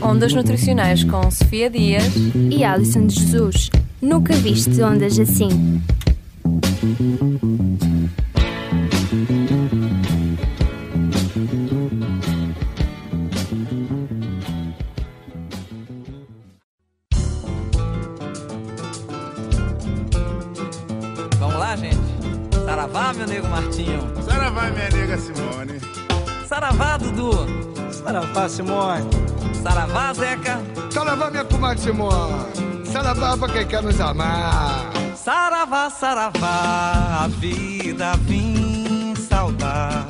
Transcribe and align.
Ondas 0.00 0.32
Nutricionais 0.32 1.02
com 1.04 1.30
Sofia 1.30 1.70
Dias 1.70 2.12
e 2.50 2.62
Alison 2.62 3.06
de 3.06 3.18
Jesus. 3.18 3.70
Nunca 4.00 4.34
viste 4.34 4.80
ondas 4.82 5.18
assim. 5.18 5.82
Vamos 21.38 21.56
lá, 21.56 21.76
gente? 21.76 21.98
Saravá, 22.64 23.12
meu 23.12 23.26
nego 23.26 23.48
Martinho. 23.48 24.00
Saravá, 24.22 24.70
minha 24.70 24.90
nega 24.90 25.18
Simone. 25.18 25.80
Saravá, 26.46 26.96
Dudu. 26.96 27.32
Saravá, 27.92 28.48
Simone. 28.48 29.39
Saravá, 29.62 30.12
Zeca. 30.14 30.60
Saravá, 30.90 31.30
minha 31.30 31.44
comadre 31.44 31.82
Simone. 31.82 32.84
Saravá 32.84 33.36
pra 33.36 33.48
quem 33.48 33.66
quer 33.66 33.82
nos 33.82 34.00
amar. 34.00 34.90
Saravá, 35.14 35.90
saravá, 35.90 37.24
a 37.24 37.28
vida 37.28 38.14
vim 38.22 39.14
saudar. 39.14 40.06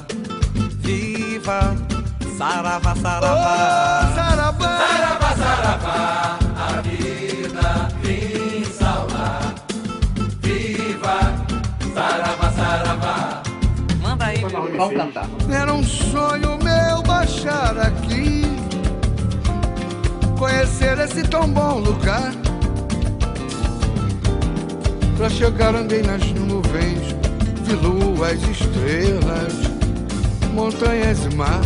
Viva, 0.78 1.76
saravá, 2.38 2.94
saravá. 2.94 4.10
Oh, 4.10 4.14
saravá. 4.14 4.78
Saravá, 4.78 5.36
saravá, 5.36 6.38
a 6.56 6.80
vida 6.80 7.88
vim 8.02 8.64
saudar. 8.64 9.54
Viva, 10.40 11.18
saravá, 11.92 12.52
saravá. 12.52 13.42
Manda 14.00 14.24
aí, 14.26 14.38
meu. 14.44 14.50
Vamos 14.78 14.96
cantar. 14.96 15.26
Era 15.50 15.72
um 15.74 15.82
sonho 15.82 16.56
meu 16.62 17.02
baixar 17.02 17.76
aqui. 17.78 18.49
Conhecer 20.40 20.98
esse 20.98 21.22
tão 21.24 21.46
bom 21.52 21.80
lugar. 21.80 22.32
Pra 25.18 25.28
chegar 25.28 25.74
andei 25.74 26.00
nas 26.00 26.24
nuvens, 26.32 27.14
vi 27.62 27.74
luas, 27.74 28.40
estrelas, 28.48 29.52
montanhas 30.54 31.26
e 31.26 31.34
mar. 31.36 31.60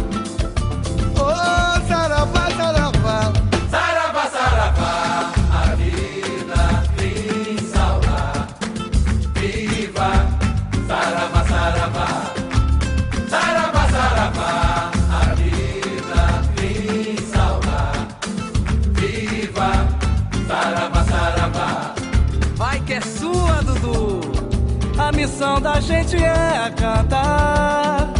Missão 25.54 25.60
da 25.60 25.80
gente 25.80 26.16
é 26.16 26.70
cantar 26.76 28.12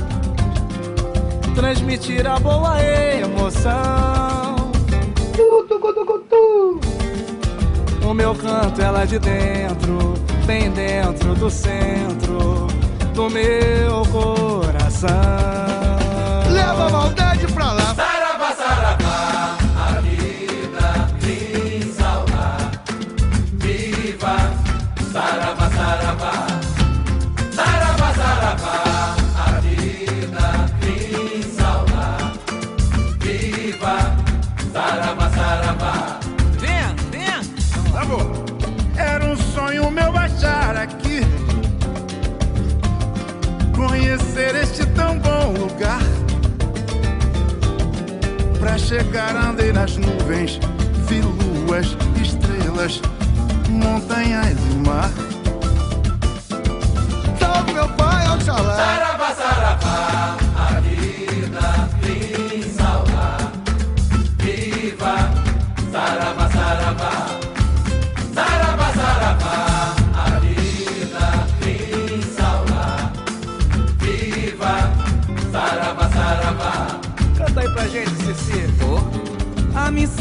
transmitir 1.55 2.27
a 2.27 2.39
boa 2.39 2.81
emoção. 2.83 4.73
O 8.07 8.15
meu 8.15 8.35
canto 8.35 8.81
é 8.81 8.91
lá 8.91 9.05
de 9.05 9.19
dentro, 9.19 10.15
bem 10.47 10.71
dentro 10.71 11.35
do 11.35 11.51
centro 11.51 12.67
do 13.15 13.31
meu 13.31 14.03
coração. 14.13 15.74
Conhecer 43.95 44.57
este 44.57 44.85
tão 44.87 45.17
bom 45.21 45.53
lugar. 45.57 46.01
Pra 48.59 48.77
chegar 48.77 49.37
andei 49.37 49.73
nas 49.73 49.97
nuvens, 49.97 50.59
vi 51.07 51.21
luas, 51.21 51.97
estrelas, 52.21 53.01
montanhas 53.71 54.59
e 54.73 54.75
mar. 54.85 55.11
Salve 57.39 57.73
meu 57.73 57.89
pai, 57.91 58.29
Oxalá. 58.35 58.84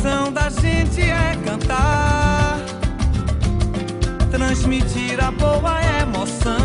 Missão 0.04 0.34
da 0.34 0.50
gente 0.50 1.02
é 1.02 1.34
cantar, 1.46 2.60
transmitir 4.30 5.24
a 5.24 5.32
boa 5.32 5.80
emoção. 6.02 6.58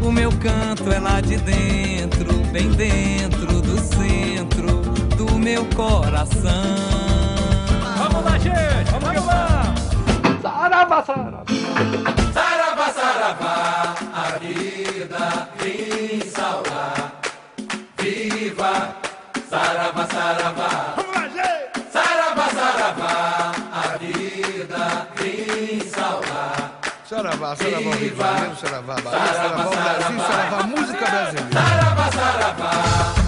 O 0.00 0.12
meu 0.12 0.30
canto 0.30 0.92
é 0.92 1.00
lá 1.00 1.20
de 1.20 1.36
dentro, 1.38 2.32
bem 2.52 2.70
dentro 2.70 3.60
do 3.60 3.76
centro 3.80 4.68
do 5.16 5.36
meu 5.36 5.64
coração. 5.74 6.52
Vamos 7.98 8.24
lá, 8.24 8.38
gente. 8.38 8.90
Vamos 8.92 9.10
que 9.10 9.18
vamos. 9.18 10.42
Saravá, 10.42 11.04
saravá. 11.04 12.53
Saravá, 20.14 20.94
saravá. 21.92 22.44
Saravá, 22.54 23.52
a 23.72 23.98
vida 23.98 25.08
vim 25.16 25.80
saudar. 25.88 26.80
Saravá, 27.08 27.56
saravá, 27.56 27.94
Rio 27.94 28.10
de. 28.10 28.16
Janeiro, 28.16 28.56
saravá, 28.56 28.94
Bahia, 29.02 29.34
Saravá, 29.34 29.64
saravá, 29.64 29.94
Brasil, 29.94 30.20
saravá, 30.20 30.62
música 30.66 31.04
brasileira. 31.06 31.50
Saravá, 31.52 32.10
saravá, 32.12 33.23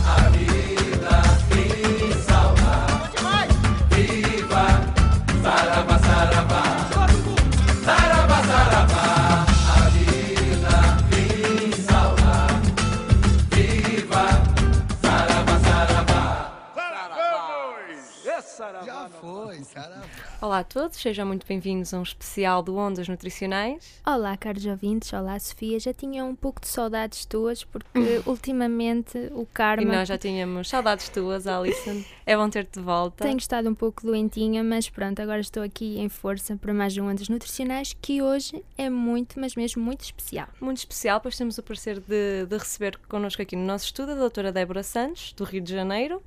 Olá 20.57 20.63
a 20.63 20.65
todos, 20.65 20.97
sejam 20.97 21.27
muito 21.27 21.47
bem-vindos 21.47 21.93
a 21.93 21.99
um 21.99 22.03
especial 22.03 22.63
do 22.63 22.79
Ondas 22.79 23.07
Nutricionais. 23.07 24.01
Olá, 24.07 24.35
caros 24.39 24.65
ouvintes. 24.65 25.13
Olá, 25.13 25.39
Sofia. 25.39 25.79
Já 25.79 25.93
tinha 25.93 26.25
um 26.25 26.35
pouco 26.35 26.63
de 26.63 26.69
saudades 26.69 27.27
tuas 27.27 27.63
porque 27.63 28.23
ultimamente 28.25 29.19
o 29.33 29.43
E 29.43 29.47
karma. 29.53 29.93
nós 29.93 30.09
já 30.09 30.17
tínhamos 30.17 30.71
saudades 30.71 31.11
tuas, 31.11 31.47
Alison. 31.47 32.03
É 32.25 32.35
bom 32.35 32.49
ter-te 32.49 32.79
de 32.79 32.81
volta. 32.81 33.23
Tenho 33.23 33.37
estado 33.37 33.69
um 33.69 33.75
pouco 33.75 34.07
doentinha, 34.07 34.65
mas 34.65 34.89
pronto, 34.89 35.21
agora 35.21 35.41
estou 35.41 35.63
aqui 35.63 35.99
em 35.99 36.09
força 36.09 36.57
para 36.57 36.73
mais 36.73 36.97
um 36.97 37.07
Ondas 37.07 37.29
Nutricionais 37.29 37.95
que 38.01 38.23
hoje 38.23 38.65
é 38.79 38.89
muito, 38.89 39.39
mas 39.39 39.55
mesmo 39.57 39.83
muito 39.83 40.05
especial. 40.05 40.49
Muito 40.59 40.79
especial, 40.79 41.21
pois 41.21 41.37
temos 41.37 41.59
o 41.59 41.63
prazer 41.63 42.01
de, 42.01 42.47
de 42.47 42.57
receber 42.57 42.97
connosco 43.11 43.43
aqui 43.43 43.57
no 43.57 43.67
nosso 43.67 43.85
estudo 43.85 44.13
a 44.13 44.15
doutora 44.15 44.51
Débora 44.51 44.83
Santos, 44.83 45.35
do 45.35 45.45
Rio 45.45 45.61
de 45.61 45.71
Janeiro, 45.71 46.23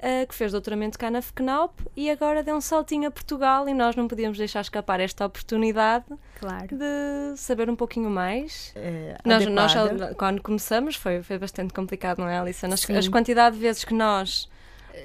eh, 0.00 0.26
que 0.26 0.34
fez 0.34 0.52
doutoramento 0.52 0.98
cá 0.98 1.10
na 1.10 1.22
FECNAUP 1.22 1.72
e 1.96 2.10
agora 2.10 2.42
deu 2.42 2.56
um 2.56 2.60
saltinho 2.60 3.08
a 3.08 3.10
Portugal 3.10 3.68
e 3.68 3.74
nós 3.74 3.94
não 3.96 4.08
podíamos 4.08 4.36
deixar 4.38 4.60
escapar 4.60 5.00
esta 5.00 5.24
oportunidade 5.26 6.04
Claro. 6.38 6.68
de 6.76 7.36
saber 7.36 7.68
um 7.68 7.76
pouquinho 7.76 8.10
mais. 8.10 8.72
eh, 8.76 9.16
Nós, 9.24 9.44
nós, 9.46 9.72
quando 10.16 10.42
começamos, 10.42 10.96
foi, 10.96 11.22
foi 11.22 11.38
bastante 11.38 11.72
complicado, 11.74 12.18
não 12.18 12.28
é, 12.28 12.38
Alissa? 12.38 12.66
As, 12.66 12.88
as 12.90 13.08
quantidade 13.08 13.56
de 13.56 13.62
vezes 13.62 13.84
que 13.84 13.94
nós 13.94 14.48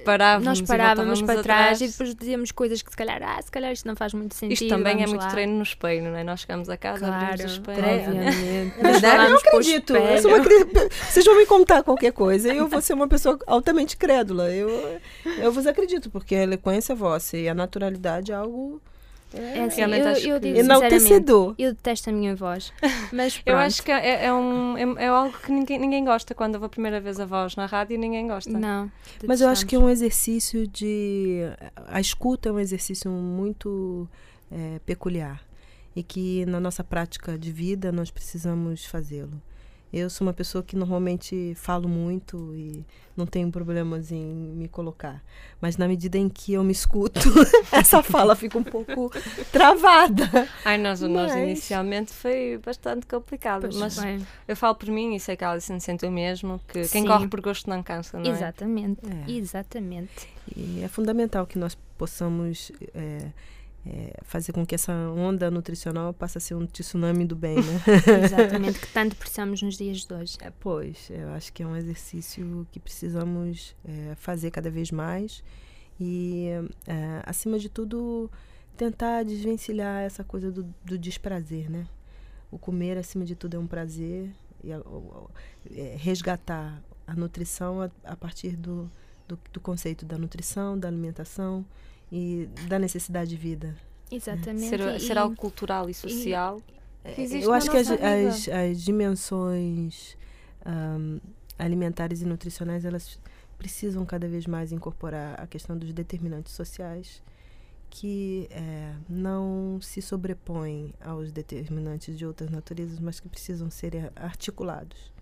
parávamos, 0.03 0.59
nós 0.59 0.68
parávamos 0.68 1.21
para 1.21 1.42
trás 1.44 1.62
atrás. 1.77 1.81
e 1.81 1.88
depois 1.88 2.15
dizíamos 2.15 2.51
coisas 2.51 2.81
que 2.81 2.89
se 2.92 2.97
calhar, 2.97 3.21
ah, 3.24 3.42
se 3.42 3.51
calhar 3.51 3.71
isto 3.71 3.88
não 3.88 3.95
faz 3.95 4.13
muito 4.13 4.36
sentido. 4.36 4.53
Isto 4.53 4.68
também 4.68 5.03
é 5.03 5.07
muito 5.07 5.21
lá. 5.21 5.27
treino 5.30 5.53
no 5.53 5.63
espelho, 5.63 6.03
não 6.12 6.15
é? 6.18 6.24
Nós 6.24 6.42
chegamos 6.42 6.69
a 6.69 6.77
casa, 6.77 7.07
abrimos 7.07 7.57
o 7.57 7.62
Claro, 7.62 7.81
espelho. 7.81 8.07
obviamente. 8.09 8.81
Verdade, 8.81 8.95
eu 8.95 9.00
Falámos 9.01 9.42
para 9.44 9.56
o 9.56 9.59
acredito. 9.59 9.95
Eu 9.95 10.21
sou 10.21 10.31
uma 10.31 10.44
cri- 10.44 10.89
Vocês 11.09 11.25
vão 11.25 11.38
me 11.38 11.45
contar 11.45 11.83
qualquer 11.83 12.12
coisa 12.12 12.53
e 12.53 12.57
eu 12.57 12.68
vou 12.68 12.81
ser 12.81 12.94
uma 12.94 13.07
pessoa 13.07 13.38
altamente 13.47 13.95
crédula. 13.97 14.50
Eu, 14.51 15.00
eu 15.38 15.51
vos 15.51 15.65
acredito, 15.68 16.09
porque 16.09 16.36
a 16.36 16.44
eloquência 16.44 16.94
vossa 16.95 17.38
e 17.38 17.48
a 17.48 17.53
naturalidade 17.53 18.31
é 18.31 18.36
algo 18.36 18.81
É 19.38 19.64
assim, 19.64 19.78
Realmente 19.78 20.02
eu, 20.04 20.08
acho 20.12 20.28
eu 20.28 20.40
que- 20.40 20.48
digo 20.48 20.60
enaltecedor. 20.60 21.56
eu 21.58 21.74
detesto 21.74 22.10
a 22.10 22.14
minha 22.14 22.36
voz. 22.36 22.72
Mas 23.12 23.36
Eu 23.38 23.44
pronto. 23.54 23.58
acho 23.60 23.84
que 23.84 23.92
é, 23.92 24.26
é 24.26 24.34
um, 24.34 24.78
é, 24.78 25.04
é 25.06 25.08
algo 25.08 25.38
que 25.38 25.52
ninguém, 25.52 25.78
ninguém 25.80 26.06
gosta. 26.06 26.34
Quando 26.34 26.56
eu 26.56 26.60
vou 26.60 26.68
a 26.68 26.70
primeira 26.70 27.00
vez 27.02 27.20
a 27.20 27.26
voz 27.26 27.56
na 27.56 27.66
rádio, 27.66 27.98
ninguém 28.00 28.28
gosta. 28.28 28.50
Não. 28.52 28.92
Mas 29.28 29.42
eu 29.42 29.50
acho 29.50 29.66
que 29.66 29.76
é 29.76 29.80
detestamos. 29.80 29.86
um 29.86 29.90
exercício 29.92 30.68
de. 30.68 31.42
A 31.88 32.00
escuta 32.00 32.50
é 32.50 32.52
um 32.52 32.60
exercício 32.60 33.10
muito 33.12 34.08
eh, 34.52 34.80
peculiar 34.86 35.42
e 35.96 36.04
que 36.04 36.46
na 36.46 36.60
nossa 36.60 36.84
prática 36.84 37.38
de 37.38 37.52
vida 37.52 37.92
nós 37.92 38.12
precisamos 38.12 38.86
fazê-lo. 38.86 39.42
Eu 39.97 40.09
sou 40.09 40.27
uma 40.27 40.33
pessoa 40.33 40.62
que 40.62 40.75
normalmente 40.75 41.53
falo 41.56 41.88
muito 41.88 42.53
e 42.53 42.83
não 43.15 43.25
tenho 43.25 43.50
problemas 43.50 44.12
em 44.12 44.25
me 44.25 44.68
colocar. 44.68 45.24
Mas 45.62 45.77
na 45.77 45.88
medida 45.88 46.18
em 46.18 46.27
que 46.27 46.51
eu 46.51 46.65
me 46.65 46.74
escuto, 46.74 47.18
essa 47.71 48.03
fala 48.03 48.36
fica 48.36 48.57
um 48.57 48.63
pouco 48.63 49.09
travada. 49.53 50.50
Ai, 50.65 50.77
nós, 50.77 51.00
nós 51.00 51.31
Mas- 51.31 51.36
inicialmente 51.36 52.12
foi 52.13 52.59
bastante 52.63 53.06
complicado. 53.06 53.62
Pois 53.62 53.75
mas 53.77 53.97
bem. 53.97 54.25
eu 54.45 54.57
falo 54.57 54.75
por 54.75 54.89
mim 54.89 55.15
e 55.15 55.19
sei 55.19 55.38
que 55.38 55.45
a 55.45 55.51
Alison 55.51 55.80
sente 55.80 56.06
o 56.06 56.12
mesmo, 56.12 56.59
que 56.68 56.74
quem 56.89 57.03
Sim. 57.03 57.07
corre 57.07 57.27
por 57.30 57.39
gosto 57.39 57.69
não 57.69 57.81
cansa, 57.81 58.19
não 58.19 58.25
é? 58.30 58.33
Exatamente. 58.33 59.00
É. 59.27 59.31
Exatamente. 59.31 60.27
E 60.56 60.81
é 60.83 60.88
fundamental 60.89 61.48
que 61.48 61.57
nós 61.57 61.77
possamos 61.98 62.69
eh, 62.94 63.30
eh, 63.86 64.14
fazer 64.24 64.52
com 64.52 64.66
que 64.66 64.74
essa 64.76 64.92
onda 64.94 65.50
nutricional 65.52 66.14
passe 66.14 66.38
a 66.38 66.42
ser 66.42 66.56
um 66.56 66.66
tsunami 66.66 67.26
do 67.26 67.36
bem, 67.36 67.56
né? 67.56 67.82
Exatamente. 68.26 68.80
que 68.80 68.88
tanto 68.94 69.16
precisamos 69.16 69.62
nos 69.62 69.78
dias 69.78 70.06
de 70.06 70.14
hoje. 70.14 70.38
É, 70.42 70.50
pois, 70.60 71.10
eu 71.10 71.30
acho 71.30 71.52
que 71.54 71.62
é 71.64 71.68
um 71.68 71.76
exercício 71.76 72.68
que 72.72 72.80
precisamos 72.80 73.76
é, 73.86 74.16
fazer 74.16 74.52
cada 74.52 74.70
vez 74.70 74.92
mais 74.92 75.44
e, 76.00 76.48
é, 76.88 77.22
acima 77.26 77.58
de 77.60 77.70
tudo, 77.70 78.30
tentar 78.76 79.24
desvencilhar 79.24 80.02
essa 80.04 80.24
coisa 80.24 80.52
do, 80.52 80.64
do 80.84 80.98
desprazer, 80.98 81.70
né? 81.70 81.88
O 82.52 82.58
comer, 82.58 82.98
acima 82.98 83.24
de 83.26 83.36
tudo, 83.36 83.56
é 83.56 83.60
um 83.60 83.68
prazer 83.68 84.30
e 84.64 84.72
a- 84.74 84.80
o- 84.80 85.28
o- 85.28 85.30
é, 85.74 85.96
resgatar 85.98 86.82
a 87.08 87.14
nutrição 87.16 87.82
a, 87.82 87.90
a 88.04 88.16
partir 88.16 88.56
do, 88.58 88.90
do, 89.28 89.38
do 89.54 89.60
conceito 89.60 90.06
da 90.06 90.18
nutrição, 90.18 90.78
da 90.78 90.88
alimentação 90.88 91.66
e 92.15 92.47
da 92.69 92.79
necessidade 92.79 93.29
de 93.31 93.35
vida. 93.35 93.75
Exatamente. 94.09 94.69
Ser, 94.69 94.79
e- 94.79 95.00
ser 95.01 95.17
algo 95.17 95.35
cultural 95.35 95.89
e 95.89 95.94
social. 95.94 96.62
que 97.13 97.21
existe 97.21 97.44
Eu 97.44 97.51
acho 97.51 97.69
que 97.69 97.75
as, 97.77 97.89
as, 97.89 98.47
as 98.47 98.81
dimensões 98.81 100.17
ahm, 100.65 101.19
alimentares 101.59 102.21
e 102.21 102.25
nutricionais 102.25 102.85
elas 102.85 103.19
precisam 103.57 104.06
cada 104.06 104.27
vez 104.29 104.45
mais 104.47 104.71
incorporar 104.71 105.39
a 105.41 105.45
questão 105.47 105.77
dos 105.77 105.91
determinantes 105.91 106.53
sociais 106.53 107.21
que 107.89 108.47
eh, 108.51 108.94
não 109.09 109.79
se 109.81 110.01
sobrepõem 110.01 110.94
aos 111.00 111.31
determinantes 111.31 112.17
de 112.17 112.25
outras 112.25 112.50
naturezas, 112.50 113.00
mas 113.00 113.19
que 113.19 113.29
precisam 113.29 113.69
ser 113.69 114.12
articulados. 114.15 115.13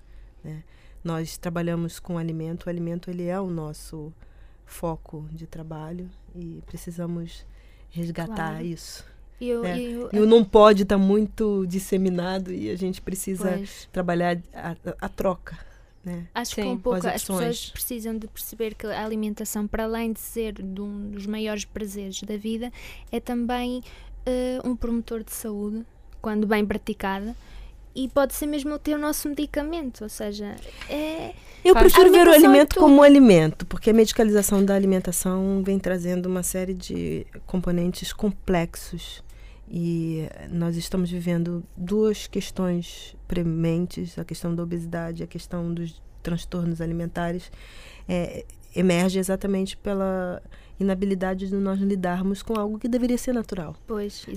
né? 0.43 0.63
Nós 1.03 1.37
trabalhamos 1.37 1.99
com 1.99 2.17
alimento, 2.17 2.65
o 2.65 2.69
alimento 2.69 3.09
ele 3.11 3.25
é 3.27 3.39
o 3.39 3.49
nosso 3.49 4.11
foco 4.65 5.25
de 5.31 5.45
trabalho 5.47 6.09
e 6.35 6.61
precisamos 6.65 7.45
resgatar 7.91 8.35
Claro. 8.51 8.65
isso. 8.65 9.05
e 9.41 9.49
eu, 9.49 9.65
É. 9.65 9.77
e 9.77 9.91
eu- 9.93 10.09
E 10.13 10.19
o 10.19 10.25
não 10.25 10.43
pode 10.43 10.83
está 10.83 10.97
muito 10.97 11.65
disseminado 11.67 12.51
e 12.53 12.69
a 12.69 12.75
gente 12.77 13.01
precisa 13.01 13.49
pois, 13.57 13.89
trabalhar 13.91 14.37
a, 14.53 14.75
a- 15.01 15.09
troca, 15.09 15.57
né? 16.03 16.27
acho 16.33 16.55
que 16.55 16.61
Sim, 16.61 16.69
um 16.69 16.79
com 16.79 16.93
as 16.93 17.01
pouco 17.01 17.07
as 17.07 17.13
pessoas 17.21 17.69
precisam 17.69 18.17
de 18.17 18.27
perceber 18.27 18.73
que 18.73 18.87
a 18.87 19.03
alimentação, 19.03 19.67
para 19.67 19.83
além 19.83 20.13
de 20.13 20.19
ser 20.21 20.53
de 20.53 20.79
um 20.81 21.11
dos 21.11 21.25
maiores 21.27 21.65
prazeres 21.65 22.21
da 22.23 22.37
vida, 22.37 22.71
é 23.11 23.19
também 23.19 23.83
eh, 24.25 24.59
um 24.63 24.73
promotor 24.75 25.21
de 25.23 25.33
saúde, 25.33 25.85
quando 26.21 26.47
bem 26.47 26.65
praticada. 26.65 27.35
E 27.95 28.07
pode 28.07 28.33
ser 28.33 28.47
mesmo 28.47 28.77
ter 28.79 28.95
o 28.95 28.97
nosso 28.97 29.29
medicamento, 29.29 30.03
ou 30.03 30.09
seja, 30.09 30.55
é, 30.89 31.33
Eu 31.63 31.75
prefiro 31.75 32.11
ver 32.11 32.27
o 32.27 32.31
Alimentação 32.31 32.33
é 32.33 32.35
alimento 32.35 32.75
como 32.75 32.95
um 32.95 33.03
alimento, 33.03 33.65
porque 33.67 33.91
a 33.91 33.93
medicalização 33.93 34.65
da 34.65 34.73
alimentação 34.73 35.61
vem 35.63 35.77
trazendo 35.77 36.25
uma 36.25 36.41
série 36.41 36.73
de 36.73 37.25
componentes 37.45 38.11
complexos. 38.11 39.23
E 39.69 40.27
nós 40.51 40.75
estamos 40.75 41.09
vivendo 41.09 41.63
duas 41.75 42.27
questões 42.27 43.15
prementes, 43.27 44.19
a 44.19 44.25
questão 44.25 44.53
da 44.53 44.61
obesidade 44.61 45.21
e 45.21 45.23
a 45.23 45.27
questão 45.27 45.73
dos 45.73 46.01
transtornos 46.21 46.81
alimentares, 46.81 47.51
é, 48.07 48.45
emerge 48.75 49.19
exatamente 49.19 49.77
pela 49.77 50.41
inabilidade 50.79 51.47
de 51.47 51.55
nós 51.55 51.79
lidarmos 51.79 52.41
com 52.41 52.59
algo 52.59 52.77
que 52.79 52.87
deveria 52.87 53.17
ser 53.17 53.33
natural. 53.33 53.75
pois. 53.87 54.25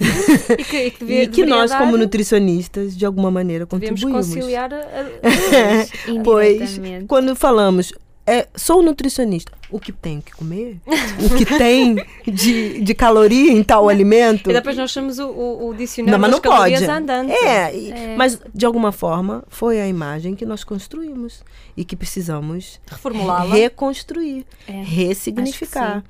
E 0.58 0.64
que, 0.64 0.76
e 0.86 0.90
que, 0.90 1.04
e 1.22 1.26
que 1.28 1.46
nós, 1.46 1.70
dar- 1.70 1.78
como 1.80 1.96
nutricionistas, 1.96 2.96
de 2.96 3.04
alguma 3.04 3.30
maneira 3.30 3.66
contribuímos. 3.66 4.26
conciliar 4.28 4.72
a, 4.72 4.78
a- 4.78 6.22
Pois, 6.24 6.80
quando 7.08 7.34
falamos, 7.34 7.92
é, 8.26 8.48
sou 8.56 8.82
nutricionista, 8.82 9.52
o 9.70 9.78
que 9.78 9.92
tenho 9.92 10.20
que 10.20 10.32
comer? 10.32 10.78
o 10.86 11.34
que 11.36 11.44
tem 11.46 11.94
de, 12.26 12.80
de 12.80 12.94
caloria 12.94 13.52
em 13.52 13.62
tal 13.62 13.88
alimento? 13.88 14.50
E 14.50 14.52
depois 14.52 14.76
nós 14.76 14.90
chamamos 14.90 15.18
o, 15.18 15.28
o, 15.28 15.68
o 15.68 15.74
dicionário 15.74 16.12
Não, 16.12 16.18
mas 16.20 16.30
não 16.30 16.40
pode. 16.40 16.54
calorias 16.74 16.82
andante. 16.88 17.32
É, 17.32 17.74
e- 17.76 17.90
É. 17.92 18.14
mas 18.16 18.40
de 18.54 18.66
alguma 18.66 18.90
forma 18.92 19.44
foi 19.48 19.80
a 19.80 19.86
imagem 19.86 20.34
que 20.34 20.44
nós 20.44 20.64
construímos 20.64 21.42
e 21.76 21.84
que 21.84 21.94
precisamos 21.94 22.80
Reformulá-la. 22.90 23.54
reconstruir, 23.54 24.44
É, 24.66 24.82
ressignificar. 24.82 26.04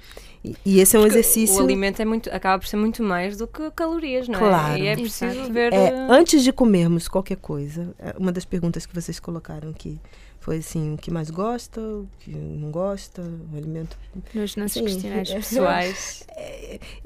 E, 0.45 0.55
e 0.65 0.81
esse 0.81 0.95
é 0.97 0.99
um 1.01 1.03
Porque 1.03 1.19
exercício. 1.19 1.57
O 1.61 1.65
alimento 1.65 2.01
é 2.01 2.05
muito, 2.05 2.31
acaba 2.31 2.59
por 2.61 2.69
ser 2.69 2.77
muito 2.77 3.03
mais 3.03 3.37
do 3.37 3.47
que 3.49 3.69
calorias, 3.73 4.29
não 4.29 4.37
é? 4.37 4.39
Claro. 4.39 4.79
E 4.79 4.87
é 4.87 4.95
preciso 4.95 5.25
Exato. 5.41 5.53
ver. 5.53 5.73
É, 5.73 5.77
eh, 5.89 6.07
antes 6.09 6.45
de 6.45 6.53
comermos 6.53 7.09
qualquer 7.09 7.37
coisa, 7.37 7.93
é, 7.99 8.15
uma 8.17 8.31
das 8.31 8.45
perguntas 8.45 8.87
que 8.87 8.95
vocês 8.95 9.19
colocaram 9.19 9.71
aqui 9.71 9.99
foi 10.47 10.59
assim, 10.59 10.95
o 10.95 10.97
que 10.97 11.11
mais 11.11 11.29
gosta, 11.29 11.81
o 11.81 12.09
que 12.21 12.31
não 12.31 12.71
gosta, 12.71 13.21
o 13.21 13.57
alimento. 13.57 13.99
nos 14.33 14.55
nossos 14.55 14.75
Sim. 14.75 14.85
questionários 14.85 15.31
É. 15.35 15.35
pessoais. 15.35 16.27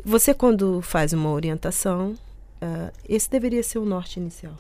Você 0.05 0.35
quando 0.35 0.83
faz 0.83 1.15
uma 1.15 1.31
orientação, 1.31 2.15
ah, 2.61 2.93
esse 3.09 3.31
deveria 3.31 3.63
ser 3.63 3.79
o 3.79 3.87
norte 3.87 4.21
inicial. 4.21 4.53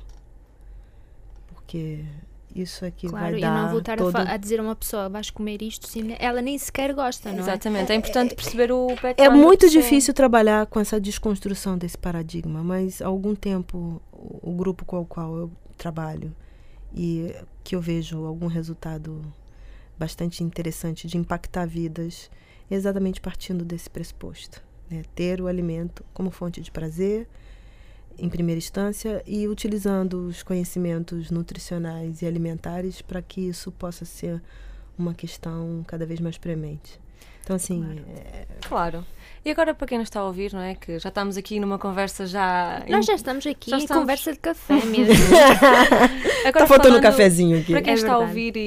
Porque 1.48 2.04
isso 2.54 2.82
é 2.86 2.90
que 2.90 3.06
Claro, 3.06 3.26
vai 3.26 3.34
eu 3.34 3.40
dar 3.42 3.62
não 3.64 3.68
vou 3.68 3.80
estar 3.80 3.92
a 3.92 3.96
todo... 3.98 4.12
fa- 4.12 4.22
a, 4.32 4.36
dizer 4.38 4.60
a 4.60 4.62
uma 4.62 4.74
pessoa, 4.74 5.10
vais 5.10 5.28
comer 5.28 5.60
isto, 5.60 5.86
sim, 5.86 6.16
ela 6.18 6.40
nem 6.40 6.56
sequer 6.56 6.94
gosta, 6.94 7.30
não 7.30 7.36
é? 7.38 7.40
Exatamente. 7.42 7.92
É 7.92 7.94
importante 7.94 8.34
perceber 8.34 8.72
o. 8.72 8.88
É 9.18 9.28
muito 9.28 9.68
difícil 9.68 10.14
trabalhar 10.14 10.64
com 10.66 10.80
essa 10.80 10.98
desconstrução 10.98 11.76
desse 11.76 11.98
paradigma, 11.98 12.62
mas 12.64 13.02
há 13.02 13.06
algum 13.08 13.34
tempo 13.34 14.00
o 14.10 14.40
o 14.42 14.52
grupo 14.56 14.86
com 14.86 15.00
o 15.00 15.04
qual 15.06 15.36
eu 15.36 15.50
trabalho 15.76 16.34
e 16.94 17.34
que 17.62 17.74
eu 17.74 17.80
vejo 17.80 18.24
algum 18.24 18.46
resultado 18.46 19.22
bastante 19.98 20.42
interessante 20.42 21.06
de 21.06 21.16
impactar 21.16 21.66
vidas, 21.66 22.30
exatamente 22.70 23.20
partindo 23.20 23.64
desse 23.64 23.88
pressuposto. 23.88 24.62
Né? 24.90 25.02
Ter 25.14 25.40
o 25.40 25.46
alimento 25.46 26.04
como 26.12 26.30
fonte 26.30 26.60
de 26.60 26.70
prazer, 26.70 27.28
em 28.18 28.28
primeira 28.28 28.58
instância, 28.58 29.22
e 29.26 29.48
utilizando 29.48 30.26
os 30.26 30.42
conhecimentos 30.42 31.30
nutricionais 31.30 32.22
e 32.22 32.26
alimentares 32.26 33.00
para 33.00 33.22
que 33.22 33.40
isso 33.40 33.70
possa 33.72 34.04
ser 34.04 34.42
uma 34.98 35.14
questão 35.14 35.82
cada 35.86 36.04
vez 36.04 36.20
mais 36.20 36.36
premente. 36.36 36.99
Então, 37.50 37.56
assim, 37.56 37.84
é, 38.16 38.46
Claro. 38.68 39.04
E 39.42 39.50
agora, 39.50 39.72
para 39.74 39.86
quem 39.86 39.96
nos 39.98 40.06
está 40.08 40.20
a 40.20 40.24
ouvir, 40.26 40.52
não 40.52 40.60
é? 40.60 40.74
Que 40.74 40.98
já 40.98 41.08
estamos 41.08 41.36
aqui 41.38 41.58
numa 41.58 41.78
conversa 41.78 42.26
já. 42.26 42.84
Nós 42.86 43.06
já 43.06 43.14
estamos 43.14 43.46
aqui 43.46 43.70
Já 43.70 43.76
em 43.78 43.80
estamos. 43.80 44.02
conversa 44.02 44.32
de 44.34 44.38
café 44.38 44.74
mesmo. 44.84 45.14
Agora, 46.44 46.52
Tá 46.52 46.66
faltando 46.66 46.96
um 46.96 47.00
falando- 47.00 47.02
cafezinho 47.02 47.58
aqui. 47.58 47.72
Para 47.72 47.80
quem 47.82 47.92
É 47.92 47.96
está 47.96 48.08
a 48.14 48.18
verdade. 48.18 48.28
ouvir 48.38 48.56
e, 48.56 48.60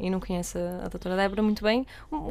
e- 0.00 0.06
e- 0.06 0.10
não 0.10 0.18
conhece 0.18 0.56
a 0.58 0.88
doutora 0.88 1.14
Débora 1.14 1.42
muito 1.42 1.62
bem, 1.62 1.86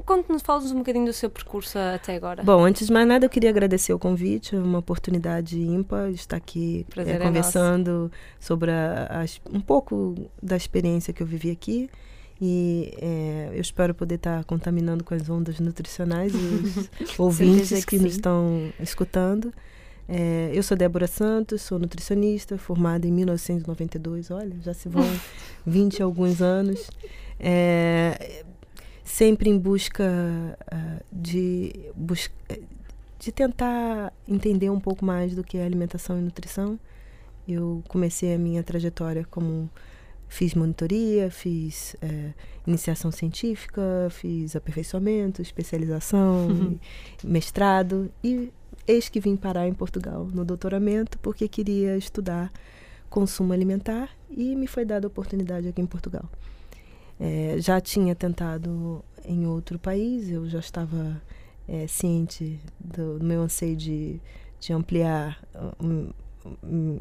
conte-nos, 0.06 0.42
fale-nos 0.42 0.72
um 0.72 0.80
bocadinho 0.80 1.06
do 1.06 1.14
seu 1.14 1.30
percurso 1.30 1.78
até 1.78 2.16
agora. 2.16 2.42
Bom, 2.44 2.64
antes 2.66 2.88
de 2.88 2.94
mais 2.94 3.08
nada, 3.08 3.26
eu 3.26 3.30
queria 3.30 3.52
agradecer 3.52 3.94
o 3.94 4.00
convite, 4.00 4.56
é 4.56 4.60
uma 4.60 4.80
oportunidade 4.80 5.56
ímpar 5.60 6.10
de 6.10 6.16
estar 6.16 6.38
aqui 6.38 6.84
eh, 6.98 7.12
é 7.12 7.18
conversando 7.20 8.12
sobre 8.40 8.72
a- 8.72 9.22
as- 9.22 9.40
um 9.52 9.62
pouco 9.62 10.16
da 10.42 10.58
experiência 10.58 11.14
que 11.14 11.22
eu 11.22 11.28
vivi 11.28 11.52
aqui. 11.52 11.90
E 12.42 12.94
eh, 13.02 13.50
eu 13.54 13.62
espero 13.62 13.94
poder 13.94 14.16
estar 14.16 14.44
contaminando 14.46 15.04
com 15.04 15.14
as 15.14 15.30
ondas 15.30 15.60
nutricionais 15.60 16.34
os 16.34 16.90
ouvintes 17.20 17.84
que, 17.84 17.98
que 17.98 18.00
nos 18.00 18.14
estão 18.14 18.72
escutando. 18.80 19.54
Eh, 20.08 20.50
eu 20.54 20.64
sou 20.64 20.78
Débora 20.78 21.06
Santos, 21.06 21.62
sou 21.62 21.78
nutricionista, 21.78 22.58
formada 22.58 23.06
em 23.06 23.12
1992. 23.12 24.32
Olha, 24.32 24.56
já 24.64 24.74
se 24.74 24.88
vão 24.88 25.04
20 25.68 25.98
e 25.98 26.02
alguns 26.02 26.42
anos. 26.42 26.90
Eh, 27.40 28.44
sempre 29.10 29.50
em 29.50 29.58
busca 29.58 30.06
uh, 30.72 31.04
de, 31.12 31.74
bus 31.96 32.30
de 33.20 33.32
tentar 33.32 34.14
entender 34.28 34.70
um 34.70 34.80
pouco 34.80 35.04
mais 35.04 35.36
do 35.36 35.44
que 35.44 35.58
é 35.58 35.66
alimentação 35.66 36.18
e 36.18 36.22
nutrição. 36.22 36.80
Eu 37.48 37.84
comecei 37.88 38.34
a 38.34 38.38
minha 38.38 38.62
trajetória 38.64 39.26
como 39.30 39.70
fiz 40.30 40.54
monitoria, 40.54 41.30
fiz 41.32 41.96
é, 42.02 42.34
iniciação 42.66 43.12
científica, 43.12 44.08
fiz 44.12 44.56
aperfeiçoamento, 44.56 45.42
especialização, 45.42 46.48
uhum. 46.48 46.80
mestrado 47.24 48.12
e 48.24 48.54
eis 48.88 49.10
que 49.10 49.20
vim 49.20 49.36
parar 49.36 49.68
em 49.68 49.74
Portugal 49.74 50.30
no 50.32 50.46
doutoramento 50.46 51.18
porque 51.20 51.48
queria 51.48 51.98
estudar 51.98 52.52
consumo 53.10 53.52
alimentar 53.52 54.10
e 54.30 54.56
me 54.56 54.68
foi 54.68 54.86
dada 54.86 55.08
a 55.08 55.10
oportunidade 55.10 55.68
aqui 55.68 55.82
em 55.82 55.88
Portugal. 55.88 56.30
É, 57.20 57.56
já 57.60 57.82
tinha 57.82 58.16
tentado 58.16 59.04
em 59.26 59.46
outro 59.46 59.78
país, 59.78 60.30
eu 60.30 60.48
já 60.48 60.60
estava 60.60 61.22
é, 61.68 61.88
ciente 61.88 62.60
do, 62.80 63.20
do, 63.20 63.26
meu 63.26 63.42
anseio 63.42 63.76
de, 63.76 64.22
de 64.60 64.72
ampliar 64.72 65.44
um, 65.82 66.12
um, 66.64 67.00